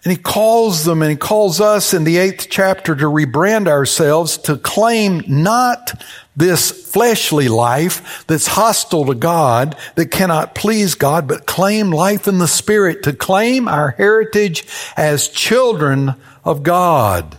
And 0.04 0.12
he 0.12 0.22
calls 0.22 0.84
them 0.84 1.02
and 1.02 1.10
he 1.10 1.16
calls 1.16 1.60
us 1.60 1.92
in 1.92 2.04
the 2.04 2.18
eighth 2.18 2.46
chapter 2.48 2.94
to 2.94 3.06
rebrand 3.06 3.66
ourselves 3.66 4.38
to 4.38 4.56
claim 4.56 5.24
not 5.26 6.00
this 6.36 6.70
fleshly 6.70 7.48
life 7.48 8.24
that's 8.28 8.46
hostile 8.46 9.06
to 9.06 9.14
God, 9.14 9.74
that 9.96 10.12
cannot 10.12 10.54
please 10.54 10.94
God, 10.94 11.26
but 11.26 11.46
claim 11.46 11.90
life 11.90 12.28
in 12.28 12.38
the 12.38 12.46
Spirit, 12.46 13.02
to 13.02 13.12
claim 13.12 13.66
our 13.66 13.92
heritage 13.92 14.64
as 14.96 15.28
children 15.28 16.14
of 16.44 16.62
God. 16.62 17.36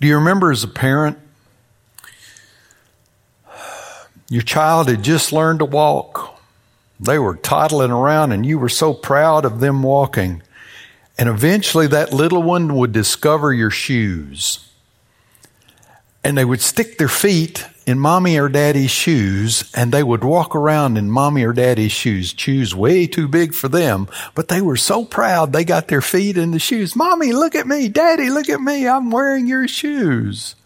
Do 0.00 0.08
you 0.08 0.16
remember 0.16 0.50
as 0.50 0.62
a 0.62 0.68
parent 0.68 1.16
your 4.34 4.42
child 4.42 4.88
had 4.88 5.04
just 5.04 5.32
learned 5.32 5.60
to 5.60 5.64
walk. 5.64 6.40
They 6.98 7.20
were 7.20 7.36
toddling 7.36 7.92
around 7.92 8.32
and 8.32 8.44
you 8.44 8.58
were 8.58 8.68
so 8.68 8.92
proud 8.92 9.44
of 9.44 9.60
them 9.60 9.84
walking. 9.84 10.42
And 11.16 11.28
eventually 11.28 11.86
that 11.86 12.12
little 12.12 12.42
one 12.42 12.74
would 12.74 12.90
discover 12.90 13.52
your 13.52 13.70
shoes. 13.70 14.68
And 16.24 16.36
they 16.36 16.44
would 16.44 16.60
stick 16.60 16.98
their 16.98 17.06
feet 17.06 17.64
in 17.86 18.00
mommy 18.00 18.36
or 18.36 18.48
daddy's 18.48 18.90
shoes 18.90 19.70
and 19.72 19.92
they 19.92 20.02
would 20.02 20.24
walk 20.24 20.56
around 20.56 20.98
in 20.98 21.12
mommy 21.12 21.44
or 21.44 21.52
daddy's 21.52 21.92
shoes, 21.92 22.34
shoes 22.36 22.74
way 22.74 23.06
too 23.06 23.28
big 23.28 23.54
for 23.54 23.68
them, 23.68 24.08
but 24.34 24.48
they 24.48 24.60
were 24.60 24.76
so 24.76 25.04
proud 25.04 25.52
they 25.52 25.64
got 25.64 25.86
their 25.86 26.02
feet 26.02 26.36
in 26.36 26.50
the 26.50 26.58
shoes. 26.58 26.96
Mommy, 26.96 27.30
look 27.30 27.54
at 27.54 27.68
me. 27.68 27.88
Daddy, 27.88 28.30
look 28.30 28.48
at 28.48 28.60
me. 28.60 28.88
I'm 28.88 29.12
wearing 29.12 29.46
your 29.46 29.68
shoes. 29.68 30.56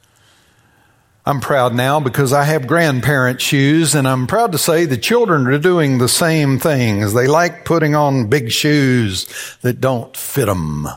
I'm 1.28 1.40
proud 1.40 1.74
now 1.74 2.00
because 2.00 2.32
I 2.32 2.44
have 2.44 2.66
grandparent 2.66 3.42
shoes 3.42 3.94
and 3.94 4.08
I'm 4.08 4.26
proud 4.26 4.52
to 4.52 4.58
say 4.58 4.86
the 4.86 4.96
children 4.96 5.46
are 5.46 5.58
doing 5.58 5.98
the 5.98 6.08
same 6.08 6.58
things. 6.58 7.12
They 7.12 7.26
like 7.26 7.66
putting 7.66 7.94
on 7.94 8.30
big 8.30 8.50
shoes 8.50 9.26
that 9.60 9.78
don't 9.78 10.16
fit 10.16 10.46
them. 10.46 10.88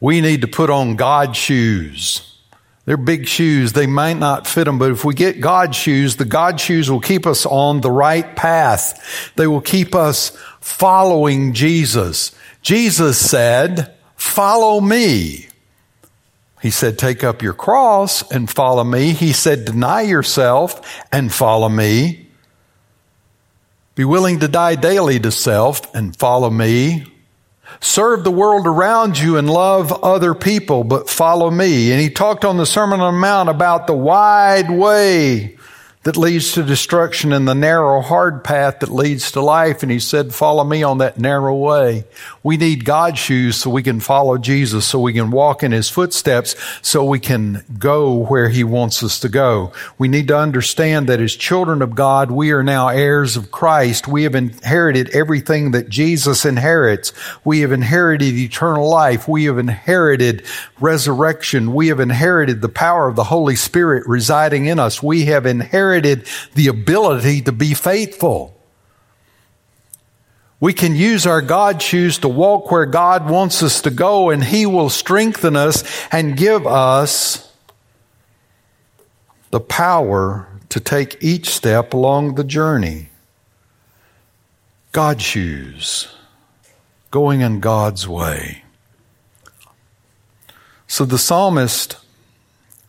We 0.00 0.22
need 0.22 0.40
to 0.40 0.48
put 0.48 0.70
on 0.70 0.96
God 0.96 1.36
shoes. 1.36 2.38
They're 2.86 2.96
big 2.96 3.28
shoes. 3.28 3.74
They 3.74 3.86
might 3.86 4.16
not 4.16 4.46
fit 4.46 4.64
them, 4.64 4.78
but 4.78 4.92
if 4.92 5.04
we 5.04 5.12
get 5.12 5.42
God 5.42 5.74
shoes, 5.74 6.16
the 6.16 6.24
God 6.24 6.58
shoes 6.58 6.90
will 6.90 6.98
keep 6.98 7.26
us 7.26 7.44
on 7.44 7.82
the 7.82 7.90
right 7.90 8.34
path. 8.34 9.30
They 9.36 9.46
will 9.46 9.60
keep 9.60 9.94
us 9.94 10.30
following 10.60 11.52
Jesus. 11.52 12.34
Jesus 12.62 13.18
said, 13.18 13.94
follow 14.16 14.80
me. 14.80 15.49
He 16.60 16.70
said, 16.70 16.98
take 16.98 17.24
up 17.24 17.42
your 17.42 17.54
cross 17.54 18.28
and 18.30 18.48
follow 18.48 18.84
me. 18.84 19.12
He 19.12 19.32
said, 19.32 19.64
deny 19.64 20.02
yourself 20.02 21.02
and 21.10 21.32
follow 21.32 21.68
me. 21.68 22.28
Be 23.94 24.04
willing 24.04 24.40
to 24.40 24.48
die 24.48 24.74
daily 24.74 25.18
to 25.20 25.30
self 25.30 25.94
and 25.94 26.14
follow 26.16 26.50
me. 26.50 27.06
Serve 27.80 28.24
the 28.24 28.30
world 28.30 28.66
around 28.66 29.18
you 29.18 29.38
and 29.38 29.48
love 29.48 29.92
other 30.04 30.34
people, 30.34 30.84
but 30.84 31.08
follow 31.08 31.50
me. 31.50 31.92
And 31.92 32.00
he 32.00 32.10
talked 32.10 32.44
on 32.44 32.56
the 32.58 32.66
Sermon 32.66 33.00
on 33.00 33.14
the 33.14 33.20
Mount 33.20 33.48
about 33.48 33.86
the 33.86 33.94
wide 33.94 34.70
way 34.70 35.56
that 36.02 36.16
leads 36.16 36.52
to 36.52 36.62
destruction 36.62 37.30
and 37.30 37.46
the 37.46 37.54
narrow, 37.54 38.00
hard 38.00 38.42
path 38.42 38.80
that 38.80 38.88
leads 38.88 39.32
to 39.32 39.40
life. 39.42 39.82
And 39.82 39.92
he 39.92 39.98
said, 39.98 40.32
follow 40.32 40.64
me 40.64 40.82
on 40.82 40.96
that 40.98 41.18
narrow 41.18 41.54
way. 41.54 42.04
We 42.42 42.56
need 42.56 42.86
God's 42.86 43.18
shoes 43.18 43.56
so 43.56 43.68
we 43.68 43.82
can 43.82 44.00
follow 44.00 44.38
Jesus, 44.38 44.86
so 44.86 44.98
we 44.98 45.12
can 45.12 45.30
walk 45.30 45.62
in 45.62 45.72
his 45.72 45.90
footsteps, 45.90 46.56
so 46.80 47.04
we 47.04 47.18
can 47.18 47.62
go 47.78 48.14
where 48.14 48.48
he 48.48 48.64
wants 48.64 49.02
us 49.02 49.20
to 49.20 49.28
go. 49.28 49.74
We 49.98 50.08
need 50.08 50.28
to 50.28 50.38
understand 50.38 51.06
that 51.10 51.20
as 51.20 51.36
children 51.36 51.82
of 51.82 51.94
God, 51.94 52.30
we 52.30 52.52
are 52.52 52.62
now 52.62 52.88
heirs 52.88 53.36
of 53.36 53.50
Christ. 53.50 54.08
We 54.08 54.22
have 54.22 54.34
inherited 54.34 55.10
everything 55.10 55.72
that 55.72 55.90
Jesus 55.90 56.46
inherits. 56.46 57.12
We 57.44 57.60
have 57.60 57.72
inherited 57.72 58.34
eternal 58.34 58.88
life. 58.88 59.28
We 59.28 59.44
have 59.44 59.58
inherited 59.58 60.46
resurrection. 60.80 61.74
We 61.74 61.88
have 61.88 62.00
inherited 62.00 62.62
the 62.62 62.70
power 62.70 63.06
of 63.06 63.16
the 63.16 63.24
Holy 63.24 63.56
Spirit 63.56 64.04
residing 64.06 64.64
in 64.64 64.78
us. 64.78 65.02
We 65.02 65.26
have 65.26 65.44
inherited 65.44 65.89
the 65.98 66.68
ability 66.68 67.42
to 67.42 67.52
be 67.52 67.74
faithful. 67.74 68.54
We 70.60 70.74
can 70.74 70.94
use 70.94 71.26
our 71.26 71.40
God 71.40 71.80
shoes 71.80 72.18
to 72.18 72.28
walk 72.28 72.70
where 72.70 72.84
God 72.84 73.30
wants 73.30 73.62
us 73.62 73.80
to 73.82 73.90
go, 73.90 74.28
and 74.28 74.44
He 74.44 74.66
will 74.66 74.90
strengthen 74.90 75.56
us 75.56 75.82
and 76.12 76.36
give 76.36 76.66
us 76.66 77.50
the 79.50 79.60
power 79.60 80.46
to 80.68 80.78
take 80.78 81.16
each 81.20 81.48
step 81.48 81.94
along 81.94 82.34
the 82.34 82.44
journey. 82.44 83.08
God 84.92 85.22
shoes, 85.22 86.08
going 87.10 87.40
in 87.40 87.60
God's 87.60 88.06
way. 88.06 88.64
So 90.86 91.04
the 91.04 91.18
psalmist 91.18 91.96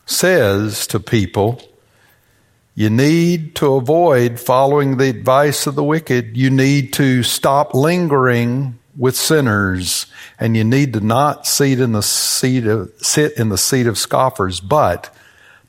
says 0.06 0.88
to 0.88 1.00
people, 1.00 1.62
you 2.82 2.90
need 2.90 3.54
to 3.58 3.76
avoid 3.76 4.40
following 4.40 4.98
the 4.98 5.08
advice 5.08 5.68
of 5.68 5.76
the 5.76 5.84
wicked. 5.84 6.36
You 6.36 6.50
need 6.50 6.94
to 6.94 7.22
stop 7.22 7.76
lingering 7.76 8.80
with 8.98 9.16
sinners 9.16 10.08
and 10.40 10.58
you 10.58 10.64
need 10.64 10.94
to 10.94 11.00
not 11.00 11.46
sit 11.46 11.80
in 11.80 11.92
the 11.92 12.02
seat 12.02 12.66
of, 12.66 12.92
sit 12.98 13.38
in 13.38 13.50
the 13.50 13.58
seat 13.60 13.86
of 13.86 14.00
scoffers, 14.00 14.60
but 14.60 15.16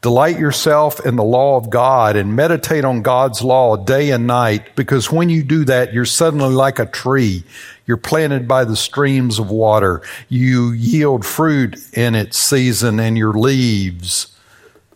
delight 0.00 0.38
yourself 0.38 1.04
in 1.04 1.16
the 1.16 1.22
law 1.22 1.58
of 1.58 1.68
God 1.68 2.16
and 2.16 2.34
meditate 2.34 2.82
on 2.82 3.02
God's 3.02 3.42
law 3.42 3.76
day 3.76 4.10
and 4.10 4.26
night 4.26 4.74
because 4.74 5.12
when 5.12 5.28
you 5.28 5.42
do 5.42 5.66
that, 5.66 5.92
you're 5.92 6.06
suddenly 6.06 6.54
like 6.54 6.78
a 6.78 6.86
tree. 6.86 7.44
You're 7.86 7.98
planted 7.98 8.48
by 8.48 8.64
the 8.64 8.74
streams 8.74 9.38
of 9.38 9.50
water. 9.50 10.00
You 10.30 10.70
yield 10.70 11.26
fruit 11.26 11.76
in 11.92 12.14
its 12.14 12.38
season 12.38 12.98
and 12.98 13.18
your 13.18 13.34
leaves 13.34 14.34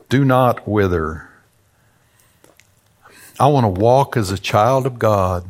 do 0.09 0.25
not 0.25 0.67
wither. 0.67 1.26
I 3.39 3.49
want 3.49 3.65
to 3.65 3.81
walk 3.81 4.17
as 4.17 4.31
a 4.31 4.39
child 4.39 4.87
of 4.87 4.99
God. 4.99 5.49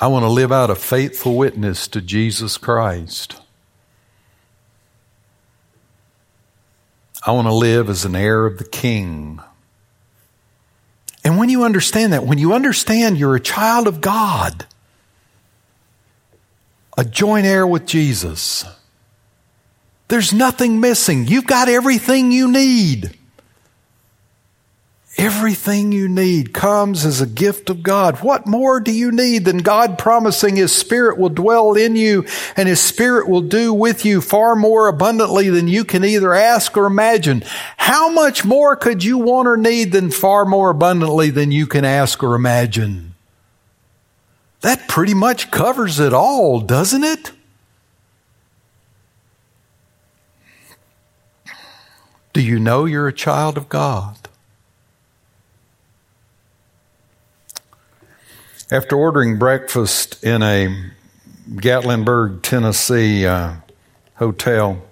I 0.00 0.08
want 0.08 0.24
to 0.24 0.28
live 0.28 0.52
out 0.52 0.70
a 0.70 0.74
faithful 0.74 1.36
witness 1.36 1.88
to 1.88 2.00
Jesus 2.00 2.58
Christ. 2.58 3.40
I 7.26 7.32
want 7.32 7.48
to 7.48 7.54
live 7.54 7.88
as 7.88 8.04
an 8.04 8.14
heir 8.14 8.46
of 8.46 8.58
the 8.58 8.64
King. 8.64 9.40
And 11.24 11.38
when 11.38 11.48
you 11.48 11.64
understand 11.64 12.12
that, 12.12 12.24
when 12.24 12.38
you 12.38 12.52
understand 12.52 13.18
you're 13.18 13.34
a 13.34 13.40
child 13.40 13.88
of 13.88 14.00
God, 14.00 14.66
a 16.96 17.04
joint 17.04 17.46
heir 17.46 17.66
with 17.66 17.84
Jesus, 17.84 18.64
there's 20.08 20.32
nothing 20.32 20.80
missing. 20.80 21.26
You've 21.26 21.46
got 21.46 21.68
everything 21.68 22.30
you 22.30 22.50
need. 22.50 23.16
Everything 25.18 25.92
you 25.92 26.08
need 26.08 26.52
comes 26.52 27.06
as 27.06 27.22
a 27.22 27.26
gift 27.26 27.70
of 27.70 27.82
God. 27.82 28.16
What 28.16 28.46
more 28.46 28.80
do 28.80 28.92
you 28.92 29.10
need 29.10 29.46
than 29.46 29.58
God 29.58 29.96
promising 29.98 30.56
His 30.56 30.74
Spirit 30.74 31.16
will 31.16 31.30
dwell 31.30 31.72
in 31.72 31.96
you 31.96 32.26
and 32.54 32.68
His 32.68 32.82
Spirit 32.82 33.26
will 33.26 33.40
do 33.40 33.72
with 33.72 34.04
you 34.04 34.20
far 34.20 34.54
more 34.54 34.88
abundantly 34.88 35.48
than 35.48 35.68
you 35.68 35.86
can 35.86 36.04
either 36.04 36.34
ask 36.34 36.76
or 36.76 36.84
imagine? 36.84 37.42
How 37.78 38.10
much 38.10 38.44
more 38.44 38.76
could 38.76 39.02
you 39.02 39.16
want 39.16 39.48
or 39.48 39.56
need 39.56 39.92
than 39.92 40.10
far 40.10 40.44
more 40.44 40.68
abundantly 40.68 41.30
than 41.30 41.50
you 41.50 41.66
can 41.66 41.86
ask 41.86 42.22
or 42.22 42.34
imagine? 42.34 43.14
That 44.60 44.86
pretty 44.86 45.14
much 45.14 45.50
covers 45.50 45.98
it 45.98 46.12
all, 46.12 46.60
doesn't 46.60 47.04
it? 47.04 47.32
Do 52.36 52.42
you 52.42 52.58
know 52.58 52.84
you're 52.84 53.08
a 53.08 53.14
child 53.14 53.56
of 53.56 53.70
God? 53.70 54.28
After 58.70 58.94
ordering 58.94 59.38
breakfast 59.38 60.22
in 60.22 60.42
a 60.42 60.90
Gatlinburg, 61.48 62.42
Tennessee 62.42 63.24
uh, 63.24 63.54
hotel, 64.16 64.82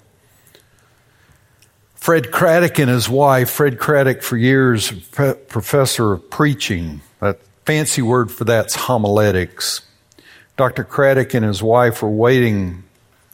Fred 1.97 2.33
Craddock 2.33 2.79
and 2.79 2.89
his 2.89 3.11
wife, 3.11 3.51
Fred 3.51 3.79
Craddock 3.79 4.23
for 4.23 4.39
years, 4.39 4.91
professor 4.91 6.15
of 6.15 6.31
preaching, 6.31 7.03
that 7.21 7.41
fancy 7.67 8.01
word 8.01 8.33
for 8.33 8.45
that's 8.45 8.75
homiletics. 8.75 9.83
Dr. 10.57 10.83
Craddock 10.83 11.35
and 11.35 11.45
his 11.45 11.63
wife 11.63 12.01
were 12.01 12.09
waiting 12.09 12.85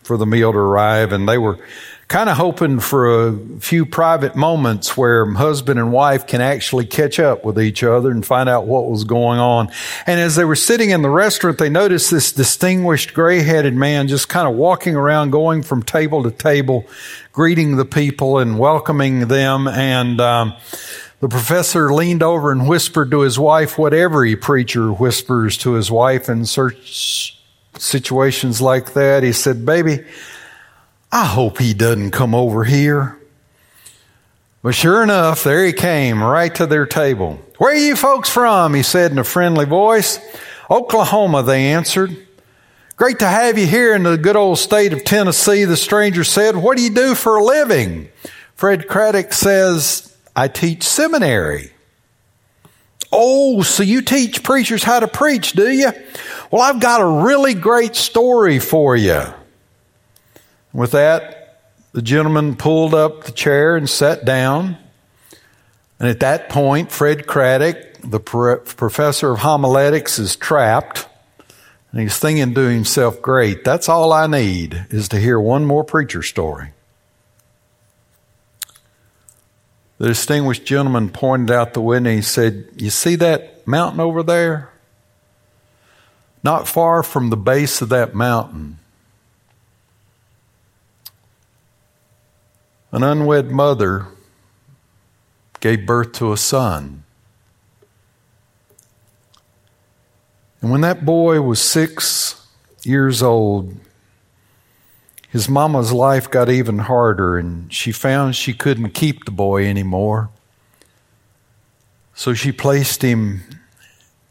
for 0.02 0.16
the 0.16 0.26
meal 0.26 0.50
to 0.50 0.58
arrive, 0.58 1.12
and 1.12 1.28
they 1.28 1.38
were 1.38 1.60
kind 2.10 2.28
of 2.28 2.36
hoping 2.36 2.80
for 2.80 3.28
a 3.28 3.38
few 3.60 3.86
private 3.86 4.34
moments 4.34 4.96
where 4.96 5.24
husband 5.34 5.78
and 5.78 5.92
wife 5.92 6.26
can 6.26 6.40
actually 6.40 6.84
catch 6.84 7.20
up 7.20 7.44
with 7.44 7.56
each 7.58 7.84
other 7.84 8.10
and 8.10 8.26
find 8.26 8.48
out 8.48 8.66
what 8.66 8.90
was 8.90 9.04
going 9.04 9.38
on. 9.38 9.70
And 10.08 10.18
as 10.18 10.34
they 10.34 10.44
were 10.44 10.56
sitting 10.56 10.90
in 10.90 11.02
the 11.02 11.08
restaurant, 11.08 11.58
they 11.58 11.68
noticed 11.68 12.10
this 12.10 12.32
distinguished 12.32 13.14
gray 13.14 13.42
headed 13.42 13.74
man 13.74 14.08
just 14.08 14.28
kind 14.28 14.48
of 14.48 14.56
walking 14.56 14.96
around, 14.96 15.30
going 15.30 15.62
from 15.62 15.84
table 15.84 16.24
to 16.24 16.32
table, 16.32 16.84
greeting 17.30 17.76
the 17.76 17.84
people 17.84 18.38
and 18.38 18.58
welcoming 18.58 19.28
them. 19.28 19.68
And, 19.68 20.20
um, 20.20 20.54
the 21.20 21.28
professor 21.28 21.92
leaned 21.94 22.24
over 22.24 22.50
and 22.50 22.66
whispered 22.66 23.12
to 23.12 23.20
his 23.20 23.38
wife 23.38 23.78
what 23.78 23.94
every 23.94 24.34
preacher 24.34 24.90
whispers 24.90 25.56
to 25.58 25.74
his 25.74 25.92
wife 25.92 26.28
in 26.28 26.44
such 26.44 27.40
situations 27.78 28.60
like 28.60 28.94
that. 28.94 29.22
He 29.22 29.32
said, 29.32 29.64
Baby, 29.64 30.00
I 31.12 31.24
hope 31.24 31.58
he 31.58 31.74
doesn't 31.74 32.12
come 32.12 32.34
over 32.34 32.64
here. 32.64 33.18
But 34.62 34.74
sure 34.74 35.02
enough, 35.02 35.42
there 35.42 35.64
he 35.64 35.72
came 35.72 36.22
right 36.22 36.54
to 36.56 36.66
their 36.66 36.86
table. 36.86 37.40
Where 37.58 37.72
are 37.72 37.78
you 37.78 37.96
folks 37.96 38.28
from? 38.28 38.74
He 38.74 38.82
said 38.82 39.10
in 39.10 39.18
a 39.18 39.24
friendly 39.24 39.64
voice. 39.64 40.18
Oklahoma, 40.70 41.42
they 41.42 41.72
answered. 41.72 42.16
Great 42.96 43.18
to 43.20 43.26
have 43.26 43.56
you 43.56 43.66
here 43.66 43.94
in 43.94 44.02
the 44.02 44.18
good 44.18 44.36
old 44.36 44.58
state 44.58 44.92
of 44.92 45.04
Tennessee, 45.04 45.64
the 45.64 45.76
stranger 45.76 46.22
said. 46.22 46.56
What 46.56 46.76
do 46.76 46.82
you 46.82 46.90
do 46.90 47.14
for 47.14 47.36
a 47.36 47.44
living? 47.44 48.10
Fred 48.54 48.86
Craddock 48.86 49.32
says, 49.32 50.14
I 50.36 50.48
teach 50.48 50.82
seminary. 50.82 51.72
Oh, 53.10 53.62
so 53.62 53.82
you 53.82 54.02
teach 54.02 54.42
preachers 54.42 54.84
how 54.84 55.00
to 55.00 55.08
preach, 55.08 55.52
do 55.52 55.70
you? 55.70 55.90
Well, 56.50 56.62
I've 56.62 56.80
got 56.80 57.00
a 57.00 57.24
really 57.24 57.54
great 57.54 57.96
story 57.96 58.58
for 58.58 58.94
you. 58.94 59.24
With 60.72 60.92
that, 60.92 61.40
the 61.92 62.02
gentleman 62.02 62.56
pulled 62.56 62.94
up 62.94 63.24
the 63.24 63.32
chair 63.32 63.76
and 63.76 63.88
sat 63.88 64.24
down. 64.24 64.76
And 65.98 66.08
at 66.08 66.20
that 66.20 66.48
point, 66.48 66.92
Fred 66.92 67.26
Craddock, 67.26 68.00
the 68.02 68.20
professor 68.20 69.32
of 69.32 69.40
homiletics, 69.40 70.18
is 70.18 70.36
trapped. 70.36 71.06
And 71.92 72.00
he's 72.00 72.18
thinking 72.18 72.54
to 72.54 72.60
himself, 72.60 73.20
great, 73.20 73.64
that's 73.64 73.88
all 73.88 74.12
I 74.12 74.26
need 74.26 74.86
is 74.90 75.08
to 75.08 75.18
hear 75.18 75.40
one 75.40 75.66
more 75.66 75.82
preacher 75.82 76.22
story. 76.22 76.70
The 79.98 80.08
distinguished 80.08 80.64
gentleman 80.64 81.10
pointed 81.10 81.50
out 81.54 81.74
the 81.74 81.82
window. 81.82 82.10
He 82.10 82.22
said, 82.22 82.68
You 82.76 82.88
see 82.88 83.16
that 83.16 83.66
mountain 83.66 84.00
over 84.00 84.22
there? 84.22 84.70
Not 86.42 86.66
far 86.66 87.02
from 87.02 87.28
the 87.28 87.36
base 87.36 87.82
of 87.82 87.90
that 87.90 88.14
mountain 88.14 88.79
An 92.92 93.02
unwed 93.02 93.50
mother 93.50 94.06
gave 95.60 95.86
birth 95.86 96.12
to 96.12 96.32
a 96.32 96.36
son. 96.36 97.04
And 100.60 100.70
when 100.70 100.80
that 100.80 101.04
boy 101.04 101.40
was 101.40 101.60
six 101.60 102.46
years 102.84 103.22
old, 103.22 103.76
his 105.28 105.48
mama's 105.48 105.92
life 105.92 106.28
got 106.28 106.48
even 106.48 106.80
harder, 106.80 107.38
and 107.38 107.72
she 107.72 107.92
found 107.92 108.34
she 108.34 108.52
couldn't 108.52 108.90
keep 108.90 109.24
the 109.24 109.30
boy 109.30 109.66
anymore. 109.66 110.30
So 112.14 112.34
she 112.34 112.50
placed 112.50 113.02
him 113.02 113.44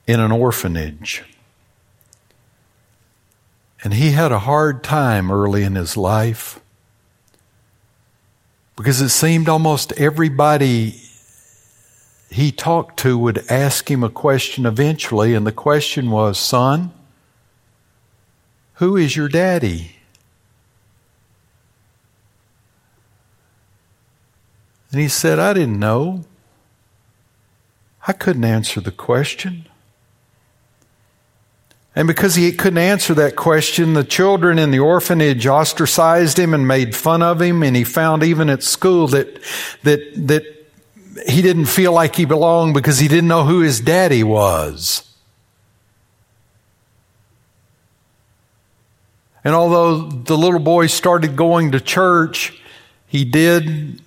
in 0.05 0.19
an 0.19 0.31
orphanage. 0.31 1.23
And 3.81 3.93
he 3.93 4.11
had 4.11 4.31
a 4.33 4.39
hard 4.39 4.83
time 4.83 5.31
early 5.31 5.63
in 5.63 5.75
his 5.75 5.95
life. 5.95 6.59
Because 8.79 9.01
it 9.01 9.09
seemed 9.09 9.49
almost 9.49 9.91
everybody 9.99 11.01
he 12.29 12.49
talked 12.49 12.97
to 12.99 13.17
would 13.17 13.45
ask 13.49 13.91
him 13.91 14.05
a 14.05 14.09
question 14.09 14.65
eventually, 14.65 15.33
and 15.33 15.45
the 15.45 15.51
question 15.51 16.09
was, 16.09 16.39
Son, 16.39 16.93
who 18.75 18.95
is 18.95 19.17
your 19.17 19.27
daddy? 19.27 19.97
And 24.93 25.01
he 25.01 25.09
said, 25.09 25.39
I 25.39 25.51
didn't 25.51 25.77
know. 25.77 26.23
I 28.07 28.13
couldn't 28.13 28.45
answer 28.45 28.79
the 28.79 28.91
question. 28.91 29.67
And 31.95 32.07
because 32.07 32.35
he 32.35 32.51
couldn't 32.51 32.77
answer 32.77 33.13
that 33.15 33.35
question, 33.35 33.93
the 33.93 34.03
children 34.03 34.59
in 34.59 34.71
the 34.71 34.79
orphanage 34.79 35.47
ostracized 35.47 36.37
him 36.37 36.53
and 36.53 36.67
made 36.67 36.95
fun 36.95 37.21
of 37.21 37.41
him. 37.41 37.63
And 37.63 37.75
he 37.75 37.83
found 37.83 38.23
even 38.23 38.49
at 38.49 38.63
school 38.63 39.07
that, 39.07 39.41
that, 39.83 39.99
that 40.27 40.43
he 41.27 41.41
didn't 41.41 41.65
feel 41.65 41.91
like 41.91 42.15
he 42.15 42.25
belonged 42.25 42.73
because 42.73 42.99
he 42.99 43.07
didn't 43.07 43.27
know 43.27 43.43
who 43.43 43.61
his 43.61 43.79
daddy 43.81 44.23
was. 44.23 45.03
And 49.43 49.55
although 49.55 50.01
the 50.09 50.37
little 50.37 50.59
boy 50.59 50.87
started 50.87 51.35
going 51.35 51.71
to 51.71 51.79
church, 51.79 52.61
he 53.07 53.25
did 53.25 54.01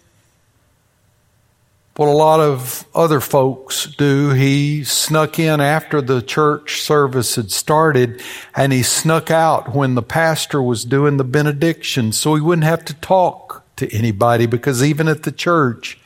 what 1.97 2.09
a 2.09 2.13
lot 2.13 2.41
of 2.41 2.87
other 2.95 3.21
folks 3.21 3.87
do. 3.87 4.31
He 4.31 4.83
snuck 4.83 5.39
in 5.39 5.61
after 5.61 6.01
the 6.01 6.23
church 6.23 6.81
service 6.81 7.37
had 7.37 7.51
started 7.51 8.23
and 8.57 8.73
he 8.73 8.83
snuck 8.83 9.31
out 9.31 9.75
when 9.75 9.95
the 9.95 10.03
pastor 10.03 10.63
was 10.63 10.85
doing 10.85 11.19
the 11.19 11.25
benediction 11.25 12.13
so 12.13 12.35
he 12.35 12.41
wouldn't 12.41 12.65
have 12.65 12.85
to 12.87 12.95
talk 12.95 13.65
to 13.77 13.95
anybody 13.95 14.47
because 14.47 14.83
even 14.83 15.07
at 15.07 15.25
the 15.25 15.33
church, 15.33 15.99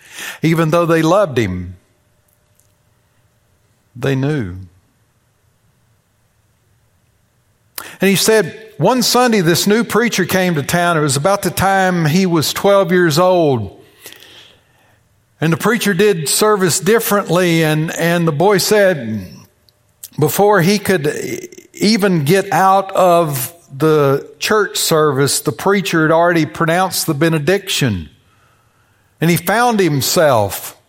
even 0.42 0.70
though 0.70 0.87
they 0.87 1.03
loved 1.03 1.38
him, 1.38 1.77
they 3.94 4.16
knew. 4.16 4.57
And 8.01 8.11
he 8.11 8.16
said, 8.16 8.75
one 8.79 9.03
Sunday, 9.03 9.40
this 9.40 9.66
new 9.66 9.85
preacher 9.85 10.25
came 10.25 10.55
to 10.57 10.62
town. 10.62 10.96
It 10.96 11.01
was 11.01 11.16
about 11.16 11.42
the 11.42 11.51
time 11.51 12.05
he 12.05 12.27
was 12.27 12.53
12 12.53 12.92
years 12.92 13.18
old. 13.18 13.76
And 15.40 15.53
the 15.53 15.59
preacher 15.59 15.92
did 15.92 16.29
service 16.29 16.81
differently, 16.81 17.62
and, 17.62 17.90
and 17.92 18.27
the 18.27 18.33
boy 18.33 18.59
said, 18.59 19.29
before 20.18 20.62
he 20.62 20.79
could 20.79 21.07
even 21.75 22.25
get 22.25 22.51
out 22.53 22.90
of 22.92 23.53
the 23.77 24.35
church 24.38 24.79
service, 24.79 25.40
the 25.40 25.53
preacher 25.53 26.03
had 26.03 26.11
already 26.11 26.46
pronounced 26.46 27.07
the 27.07 27.14
benediction. 27.14 28.09
And 29.20 29.31
he 29.31 29.37
found 29.37 29.81
himself 29.81 30.81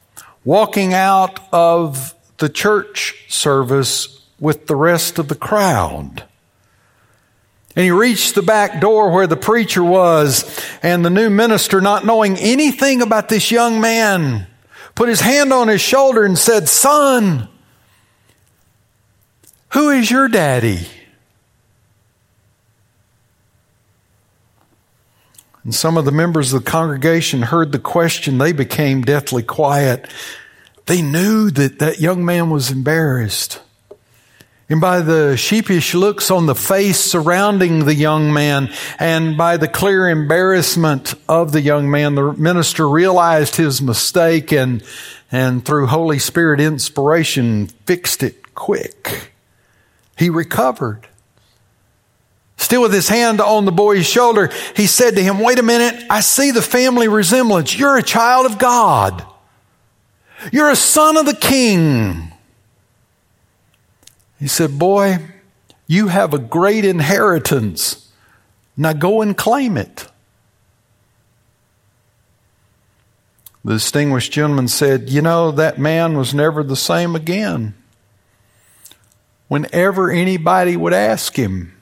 walking 0.45 0.93
out 0.93 1.39
of 1.51 2.13
the 2.37 2.47
church 2.47 3.25
service 3.27 4.25
with 4.39 4.67
the 4.67 4.75
rest 4.75 5.19
of 5.19 5.27
the 5.27 5.35
crowd. 5.35 6.23
And 7.77 7.83
he 7.83 7.91
reached 7.91 8.33
the 8.33 8.41
back 8.41 8.81
door 8.81 9.11
where 9.11 9.27
the 9.27 9.37
preacher 9.37 9.83
was, 9.83 10.59
and 10.81 11.05
the 11.05 11.11
new 11.11 11.29
minister, 11.29 11.79
not 11.79 12.07
knowing 12.07 12.35
anything 12.37 13.03
about 13.03 13.29
this 13.29 13.51
young 13.51 13.79
man, 13.79 14.47
put 14.95 15.09
his 15.09 15.21
hand 15.21 15.53
on 15.53 15.67
his 15.67 15.79
shoulder 15.79 16.23
and 16.23 16.35
said, 16.35 16.67
Son, 16.67 17.47
Who 19.73 19.91
is 19.91 20.09
your 20.09 20.27
daddy? 20.27 20.87
And 25.63 25.75
some 25.75 25.97
of 25.97 26.05
the 26.05 26.11
members 26.11 26.53
of 26.53 26.63
the 26.63 26.71
congregation 26.71 27.43
heard 27.43 27.71
the 27.71 27.77
question. 27.77 28.39
They 28.39 28.53
became 28.53 29.03
deathly 29.03 29.43
quiet. 29.43 30.07
They 30.87 31.03
knew 31.03 31.51
that 31.51 31.77
that 31.77 31.99
young 31.99 32.25
man 32.25 32.49
was 32.49 32.71
embarrassed. 32.71 33.61
And 34.69 34.81
by 34.81 34.99
the 34.99 35.37
sheepish 35.37 35.95
looks 35.95 36.29
on 36.29 36.45
the 36.45 36.55
face 36.55 36.99
surrounding 36.99 37.85
the 37.85 37.95
young 37.95 38.33
man 38.33 38.69
and 38.99 39.37
by 39.37 39.55
the 39.55 39.69
clear 39.69 40.09
embarrassment 40.09 41.13
of 41.29 41.53
the 41.53 41.61
young 41.61 41.89
man, 41.89 42.15
the 42.15 42.33
minister 42.33 42.87
realized 42.87 43.55
his 43.55 43.81
mistake 43.81 44.51
and, 44.51 44.83
and 45.31 45.65
through 45.65 45.87
Holy 45.87 46.19
Spirit 46.19 46.59
inspiration 46.59 47.67
fixed 47.85 48.23
it 48.23 48.55
quick. 48.55 49.31
He 50.17 50.29
recovered. 50.29 51.07
Still 52.57 52.81
with 52.81 52.93
his 52.93 53.07
hand 53.07 53.39
on 53.39 53.63
the 53.63 53.71
boy's 53.71 54.05
shoulder, 54.05 54.49
he 54.75 54.87
said 54.87 55.15
to 55.15 55.23
him, 55.23 55.39
Wait 55.39 55.59
a 55.59 55.63
minute, 55.63 56.03
I 56.09 56.19
see 56.19 56.51
the 56.51 56.61
family 56.61 57.07
resemblance. 57.07 57.77
You're 57.77 57.97
a 57.97 58.03
child 58.03 58.45
of 58.45 58.57
God. 58.57 59.25
You're 60.51 60.71
a 60.71 60.75
son 60.75 61.15
of 61.15 61.25
the 61.25 61.35
king. 61.35 62.33
He 64.39 64.47
said, 64.47 64.77
Boy, 64.77 65.19
you 65.87 66.09
have 66.09 66.33
a 66.33 66.39
great 66.39 66.85
inheritance. 66.85 68.11
Now 68.75 68.93
go 68.93 69.21
and 69.21 69.35
claim 69.35 69.77
it. 69.77 70.07
The 73.65 73.73
distinguished 73.73 74.31
gentleman 74.31 74.67
said, 74.67 75.09
You 75.09 75.21
know, 75.21 75.51
that 75.51 75.79
man 75.79 76.17
was 76.17 76.33
never 76.33 76.63
the 76.63 76.75
same 76.75 77.15
again. 77.15 77.73
Whenever 79.47 80.11
anybody 80.11 80.77
would 80.77 80.93
ask 80.93 81.35
him, 81.35 81.73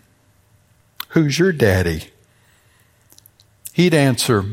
Who's 1.09 1.37
your 1.37 1.51
daddy? 1.51 2.05
He'd 3.73 3.93
answer, 3.93 4.45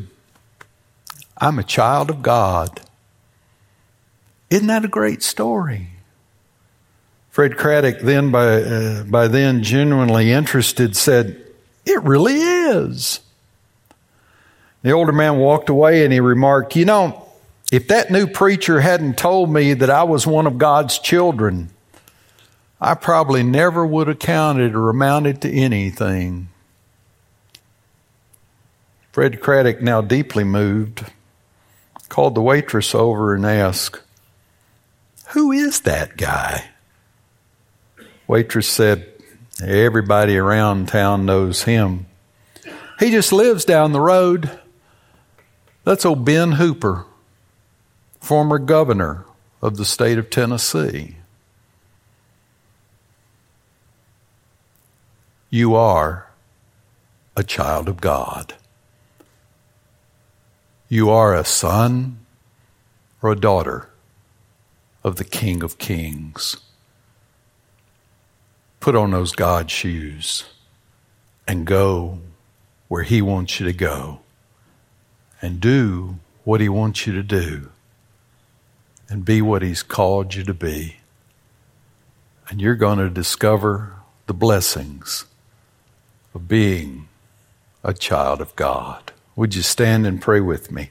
I'm 1.38 1.58
a 1.58 1.64
child 1.64 2.10
of 2.10 2.22
God. 2.22 2.80
Isn't 4.50 4.66
that 4.66 4.84
a 4.84 4.88
great 4.88 5.22
story? 5.22 5.91
Fred 7.32 7.56
Craddock, 7.56 8.00
then 8.00 8.30
by, 8.30 8.62
uh, 8.62 9.04
by 9.04 9.26
then 9.26 9.62
genuinely 9.62 10.30
interested, 10.30 10.94
said, 10.94 11.42
It 11.86 12.02
really 12.02 12.34
is. 12.34 13.20
The 14.82 14.90
older 14.90 15.12
man 15.12 15.38
walked 15.38 15.70
away 15.70 16.04
and 16.04 16.12
he 16.12 16.20
remarked, 16.20 16.76
You 16.76 16.84
know, 16.84 17.26
if 17.72 17.88
that 17.88 18.10
new 18.10 18.26
preacher 18.26 18.80
hadn't 18.80 19.16
told 19.16 19.50
me 19.50 19.72
that 19.72 19.88
I 19.88 20.02
was 20.02 20.26
one 20.26 20.46
of 20.46 20.58
God's 20.58 20.98
children, 20.98 21.70
I 22.78 22.92
probably 22.92 23.42
never 23.42 23.86
would 23.86 24.08
have 24.08 24.18
counted 24.18 24.74
or 24.74 24.90
amounted 24.90 25.40
to 25.40 25.50
anything. 25.50 26.50
Fred 29.10 29.40
Craddock, 29.40 29.80
now 29.80 30.02
deeply 30.02 30.44
moved, 30.44 31.06
called 32.10 32.34
the 32.34 32.42
waitress 32.42 32.94
over 32.94 33.34
and 33.34 33.46
asked, 33.46 34.02
Who 35.28 35.50
is 35.50 35.80
that 35.80 36.18
guy? 36.18 36.71
Waitress 38.32 38.66
said, 38.66 39.12
Everybody 39.62 40.38
around 40.38 40.88
town 40.88 41.26
knows 41.26 41.64
him. 41.64 42.06
He 42.98 43.10
just 43.10 43.30
lives 43.30 43.66
down 43.66 43.92
the 43.92 44.00
road. 44.00 44.58
That's 45.84 46.06
old 46.06 46.24
Ben 46.24 46.52
Hooper, 46.52 47.04
former 48.20 48.58
governor 48.58 49.26
of 49.60 49.76
the 49.76 49.84
state 49.84 50.16
of 50.16 50.30
Tennessee. 50.30 51.16
you 55.50 55.74
are 55.74 56.30
a 57.36 57.44
child 57.44 57.86
of 57.86 58.00
God. 58.00 58.54
You 60.88 61.10
are 61.10 61.34
a 61.34 61.44
son 61.44 62.20
or 63.20 63.32
a 63.32 63.36
daughter 63.36 63.90
of 65.04 65.16
the 65.16 65.24
King 65.24 65.62
of 65.62 65.76
Kings. 65.76 66.56
Put 68.82 68.96
on 68.96 69.12
those 69.12 69.30
God 69.30 69.70
shoes 69.70 70.42
and 71.46 71.64
go 71.64 72.18
where 72.88 73.04
He 73.04 73.22
wants 73.22 73.60
you 73.60 73.66
to 73.66 73.72
go 73.72 74.22
and 75.40 75.60
do 75.60 76.18
what 76.42 76.60
He 76.60 76.68
wants 76.68 77.06
you 77.06 77.12
to 77.12 77.22
do 77.22 77.70
and 79.08 79.24
be 79.24 79.40
what 79.40 79.62
He's 79.62 79.84
called 79.84 80.34
you 80.34 80.42
to 80.42 80.52
be. 80.52 80.96
And 82.48 82.60
you're 82.60 82.74
going 82.74 82.98
to 82.98 83.08
discover 83.08 83.94
the 84.26 84.34
blessings 84.34 85.26
of 86.34 86.48
being 86.48 87.06
a 87.84 87.94
child 87.94 88.40
of 88.40 88.56
God. 88.56 89.12
Would 89.36 89.54
you 89.54 89.62
stand 89.62 90.08
and 90.08 90.20
pray 90.20 90.40
with 90.40 90.72
me? 90.72 90.90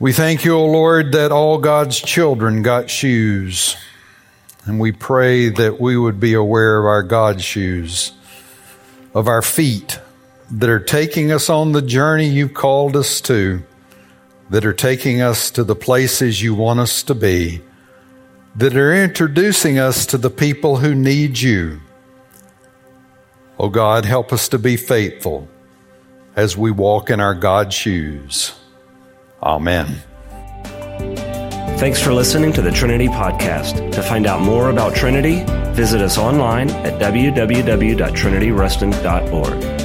We 0.00 0.12
thank 0.12 0.44
you, 0.44 0.54
O 0.54 0.66
Lord, 0.66 1.12
that 1.12 1.30
all 1.30 1.58
God's 1.58 2.00
children 2.00 2.62
got 2.62 2.90
shoes. 2.90 3.76
And 4.64 4.80
we 4.80 4.90
pray 4.90 5.50
that 5.50 5.80
we 5.80 5.96
would 5.96 6.18
be 6.18 6.34
aware 6.34 6.80
of 6.80 6.86
our 6.86 7.04
God's 7.04 7.44
shoes, 7.44 8.12
of 9.14 9.28
our 9.28 9.42
feet 9.42 10.00
that 10.50 10.68
are 10.68 10.80
taking 10.80 11.30
us 11.30 11.48
on 11.48 11.70
the 11.70 11.82
journey 11.82 12.26
you've 12.26 12.54
called 12.54 12.96
us 12.96 13.20
to, 13.20 13.62
that 14.50 14.66
are 14.66 14.72
taking 14.72 15.20
us 15.20 15.52
to 15.52 15.62
the 15.62 15.76
places 15.76 16.42
you 16.42 16.54
want 16.54 16.80
us 16.80 17.04
to 17.04 17.14
be 17.14 17.60
that 18.56 18.76
are 18.76 18.92
introducing 18.92 19.78
us 19.78 20.06
to 20.06 20.18
the 20.18 20.30
people 20.30 20.76
who 20.76 20.94
need 20.94 21.38
you. 21.38 21.80
Oh 23.58 23.68
God, 23.68 24.04
help 24.04 24.32
us 24.32 24.48
to 24.48 24.58
be 24.58 24.76
faithful 24.76 25.48
as 26.34 26.56
we 26.56 26.70
walk 26.70 27.10
in 27.10 27.20
our 27.20 27.34
God's 27.34 27.74
shoes. 27.74 28.52
Amen. 29.42 30.02
Thanks 31.78 32.02
for 32.02 32.12
listening 32.12 32.52
to 32.52 32.60
the 32.60 32.70
Trinity 32.70 33.08
Podcast. 33.08 33.92
To 33.92 34.02
find 34.02 34.26
out 34.26 34.42
more 34.42 34.68
about 34.68 34.94
Trinity, 34.94 35.42
visit 35.72 36.02
us 36.02 36.18
online 36.18 36.68
at 36.70 37.00
www.trinityruston.org. 37.00 39.79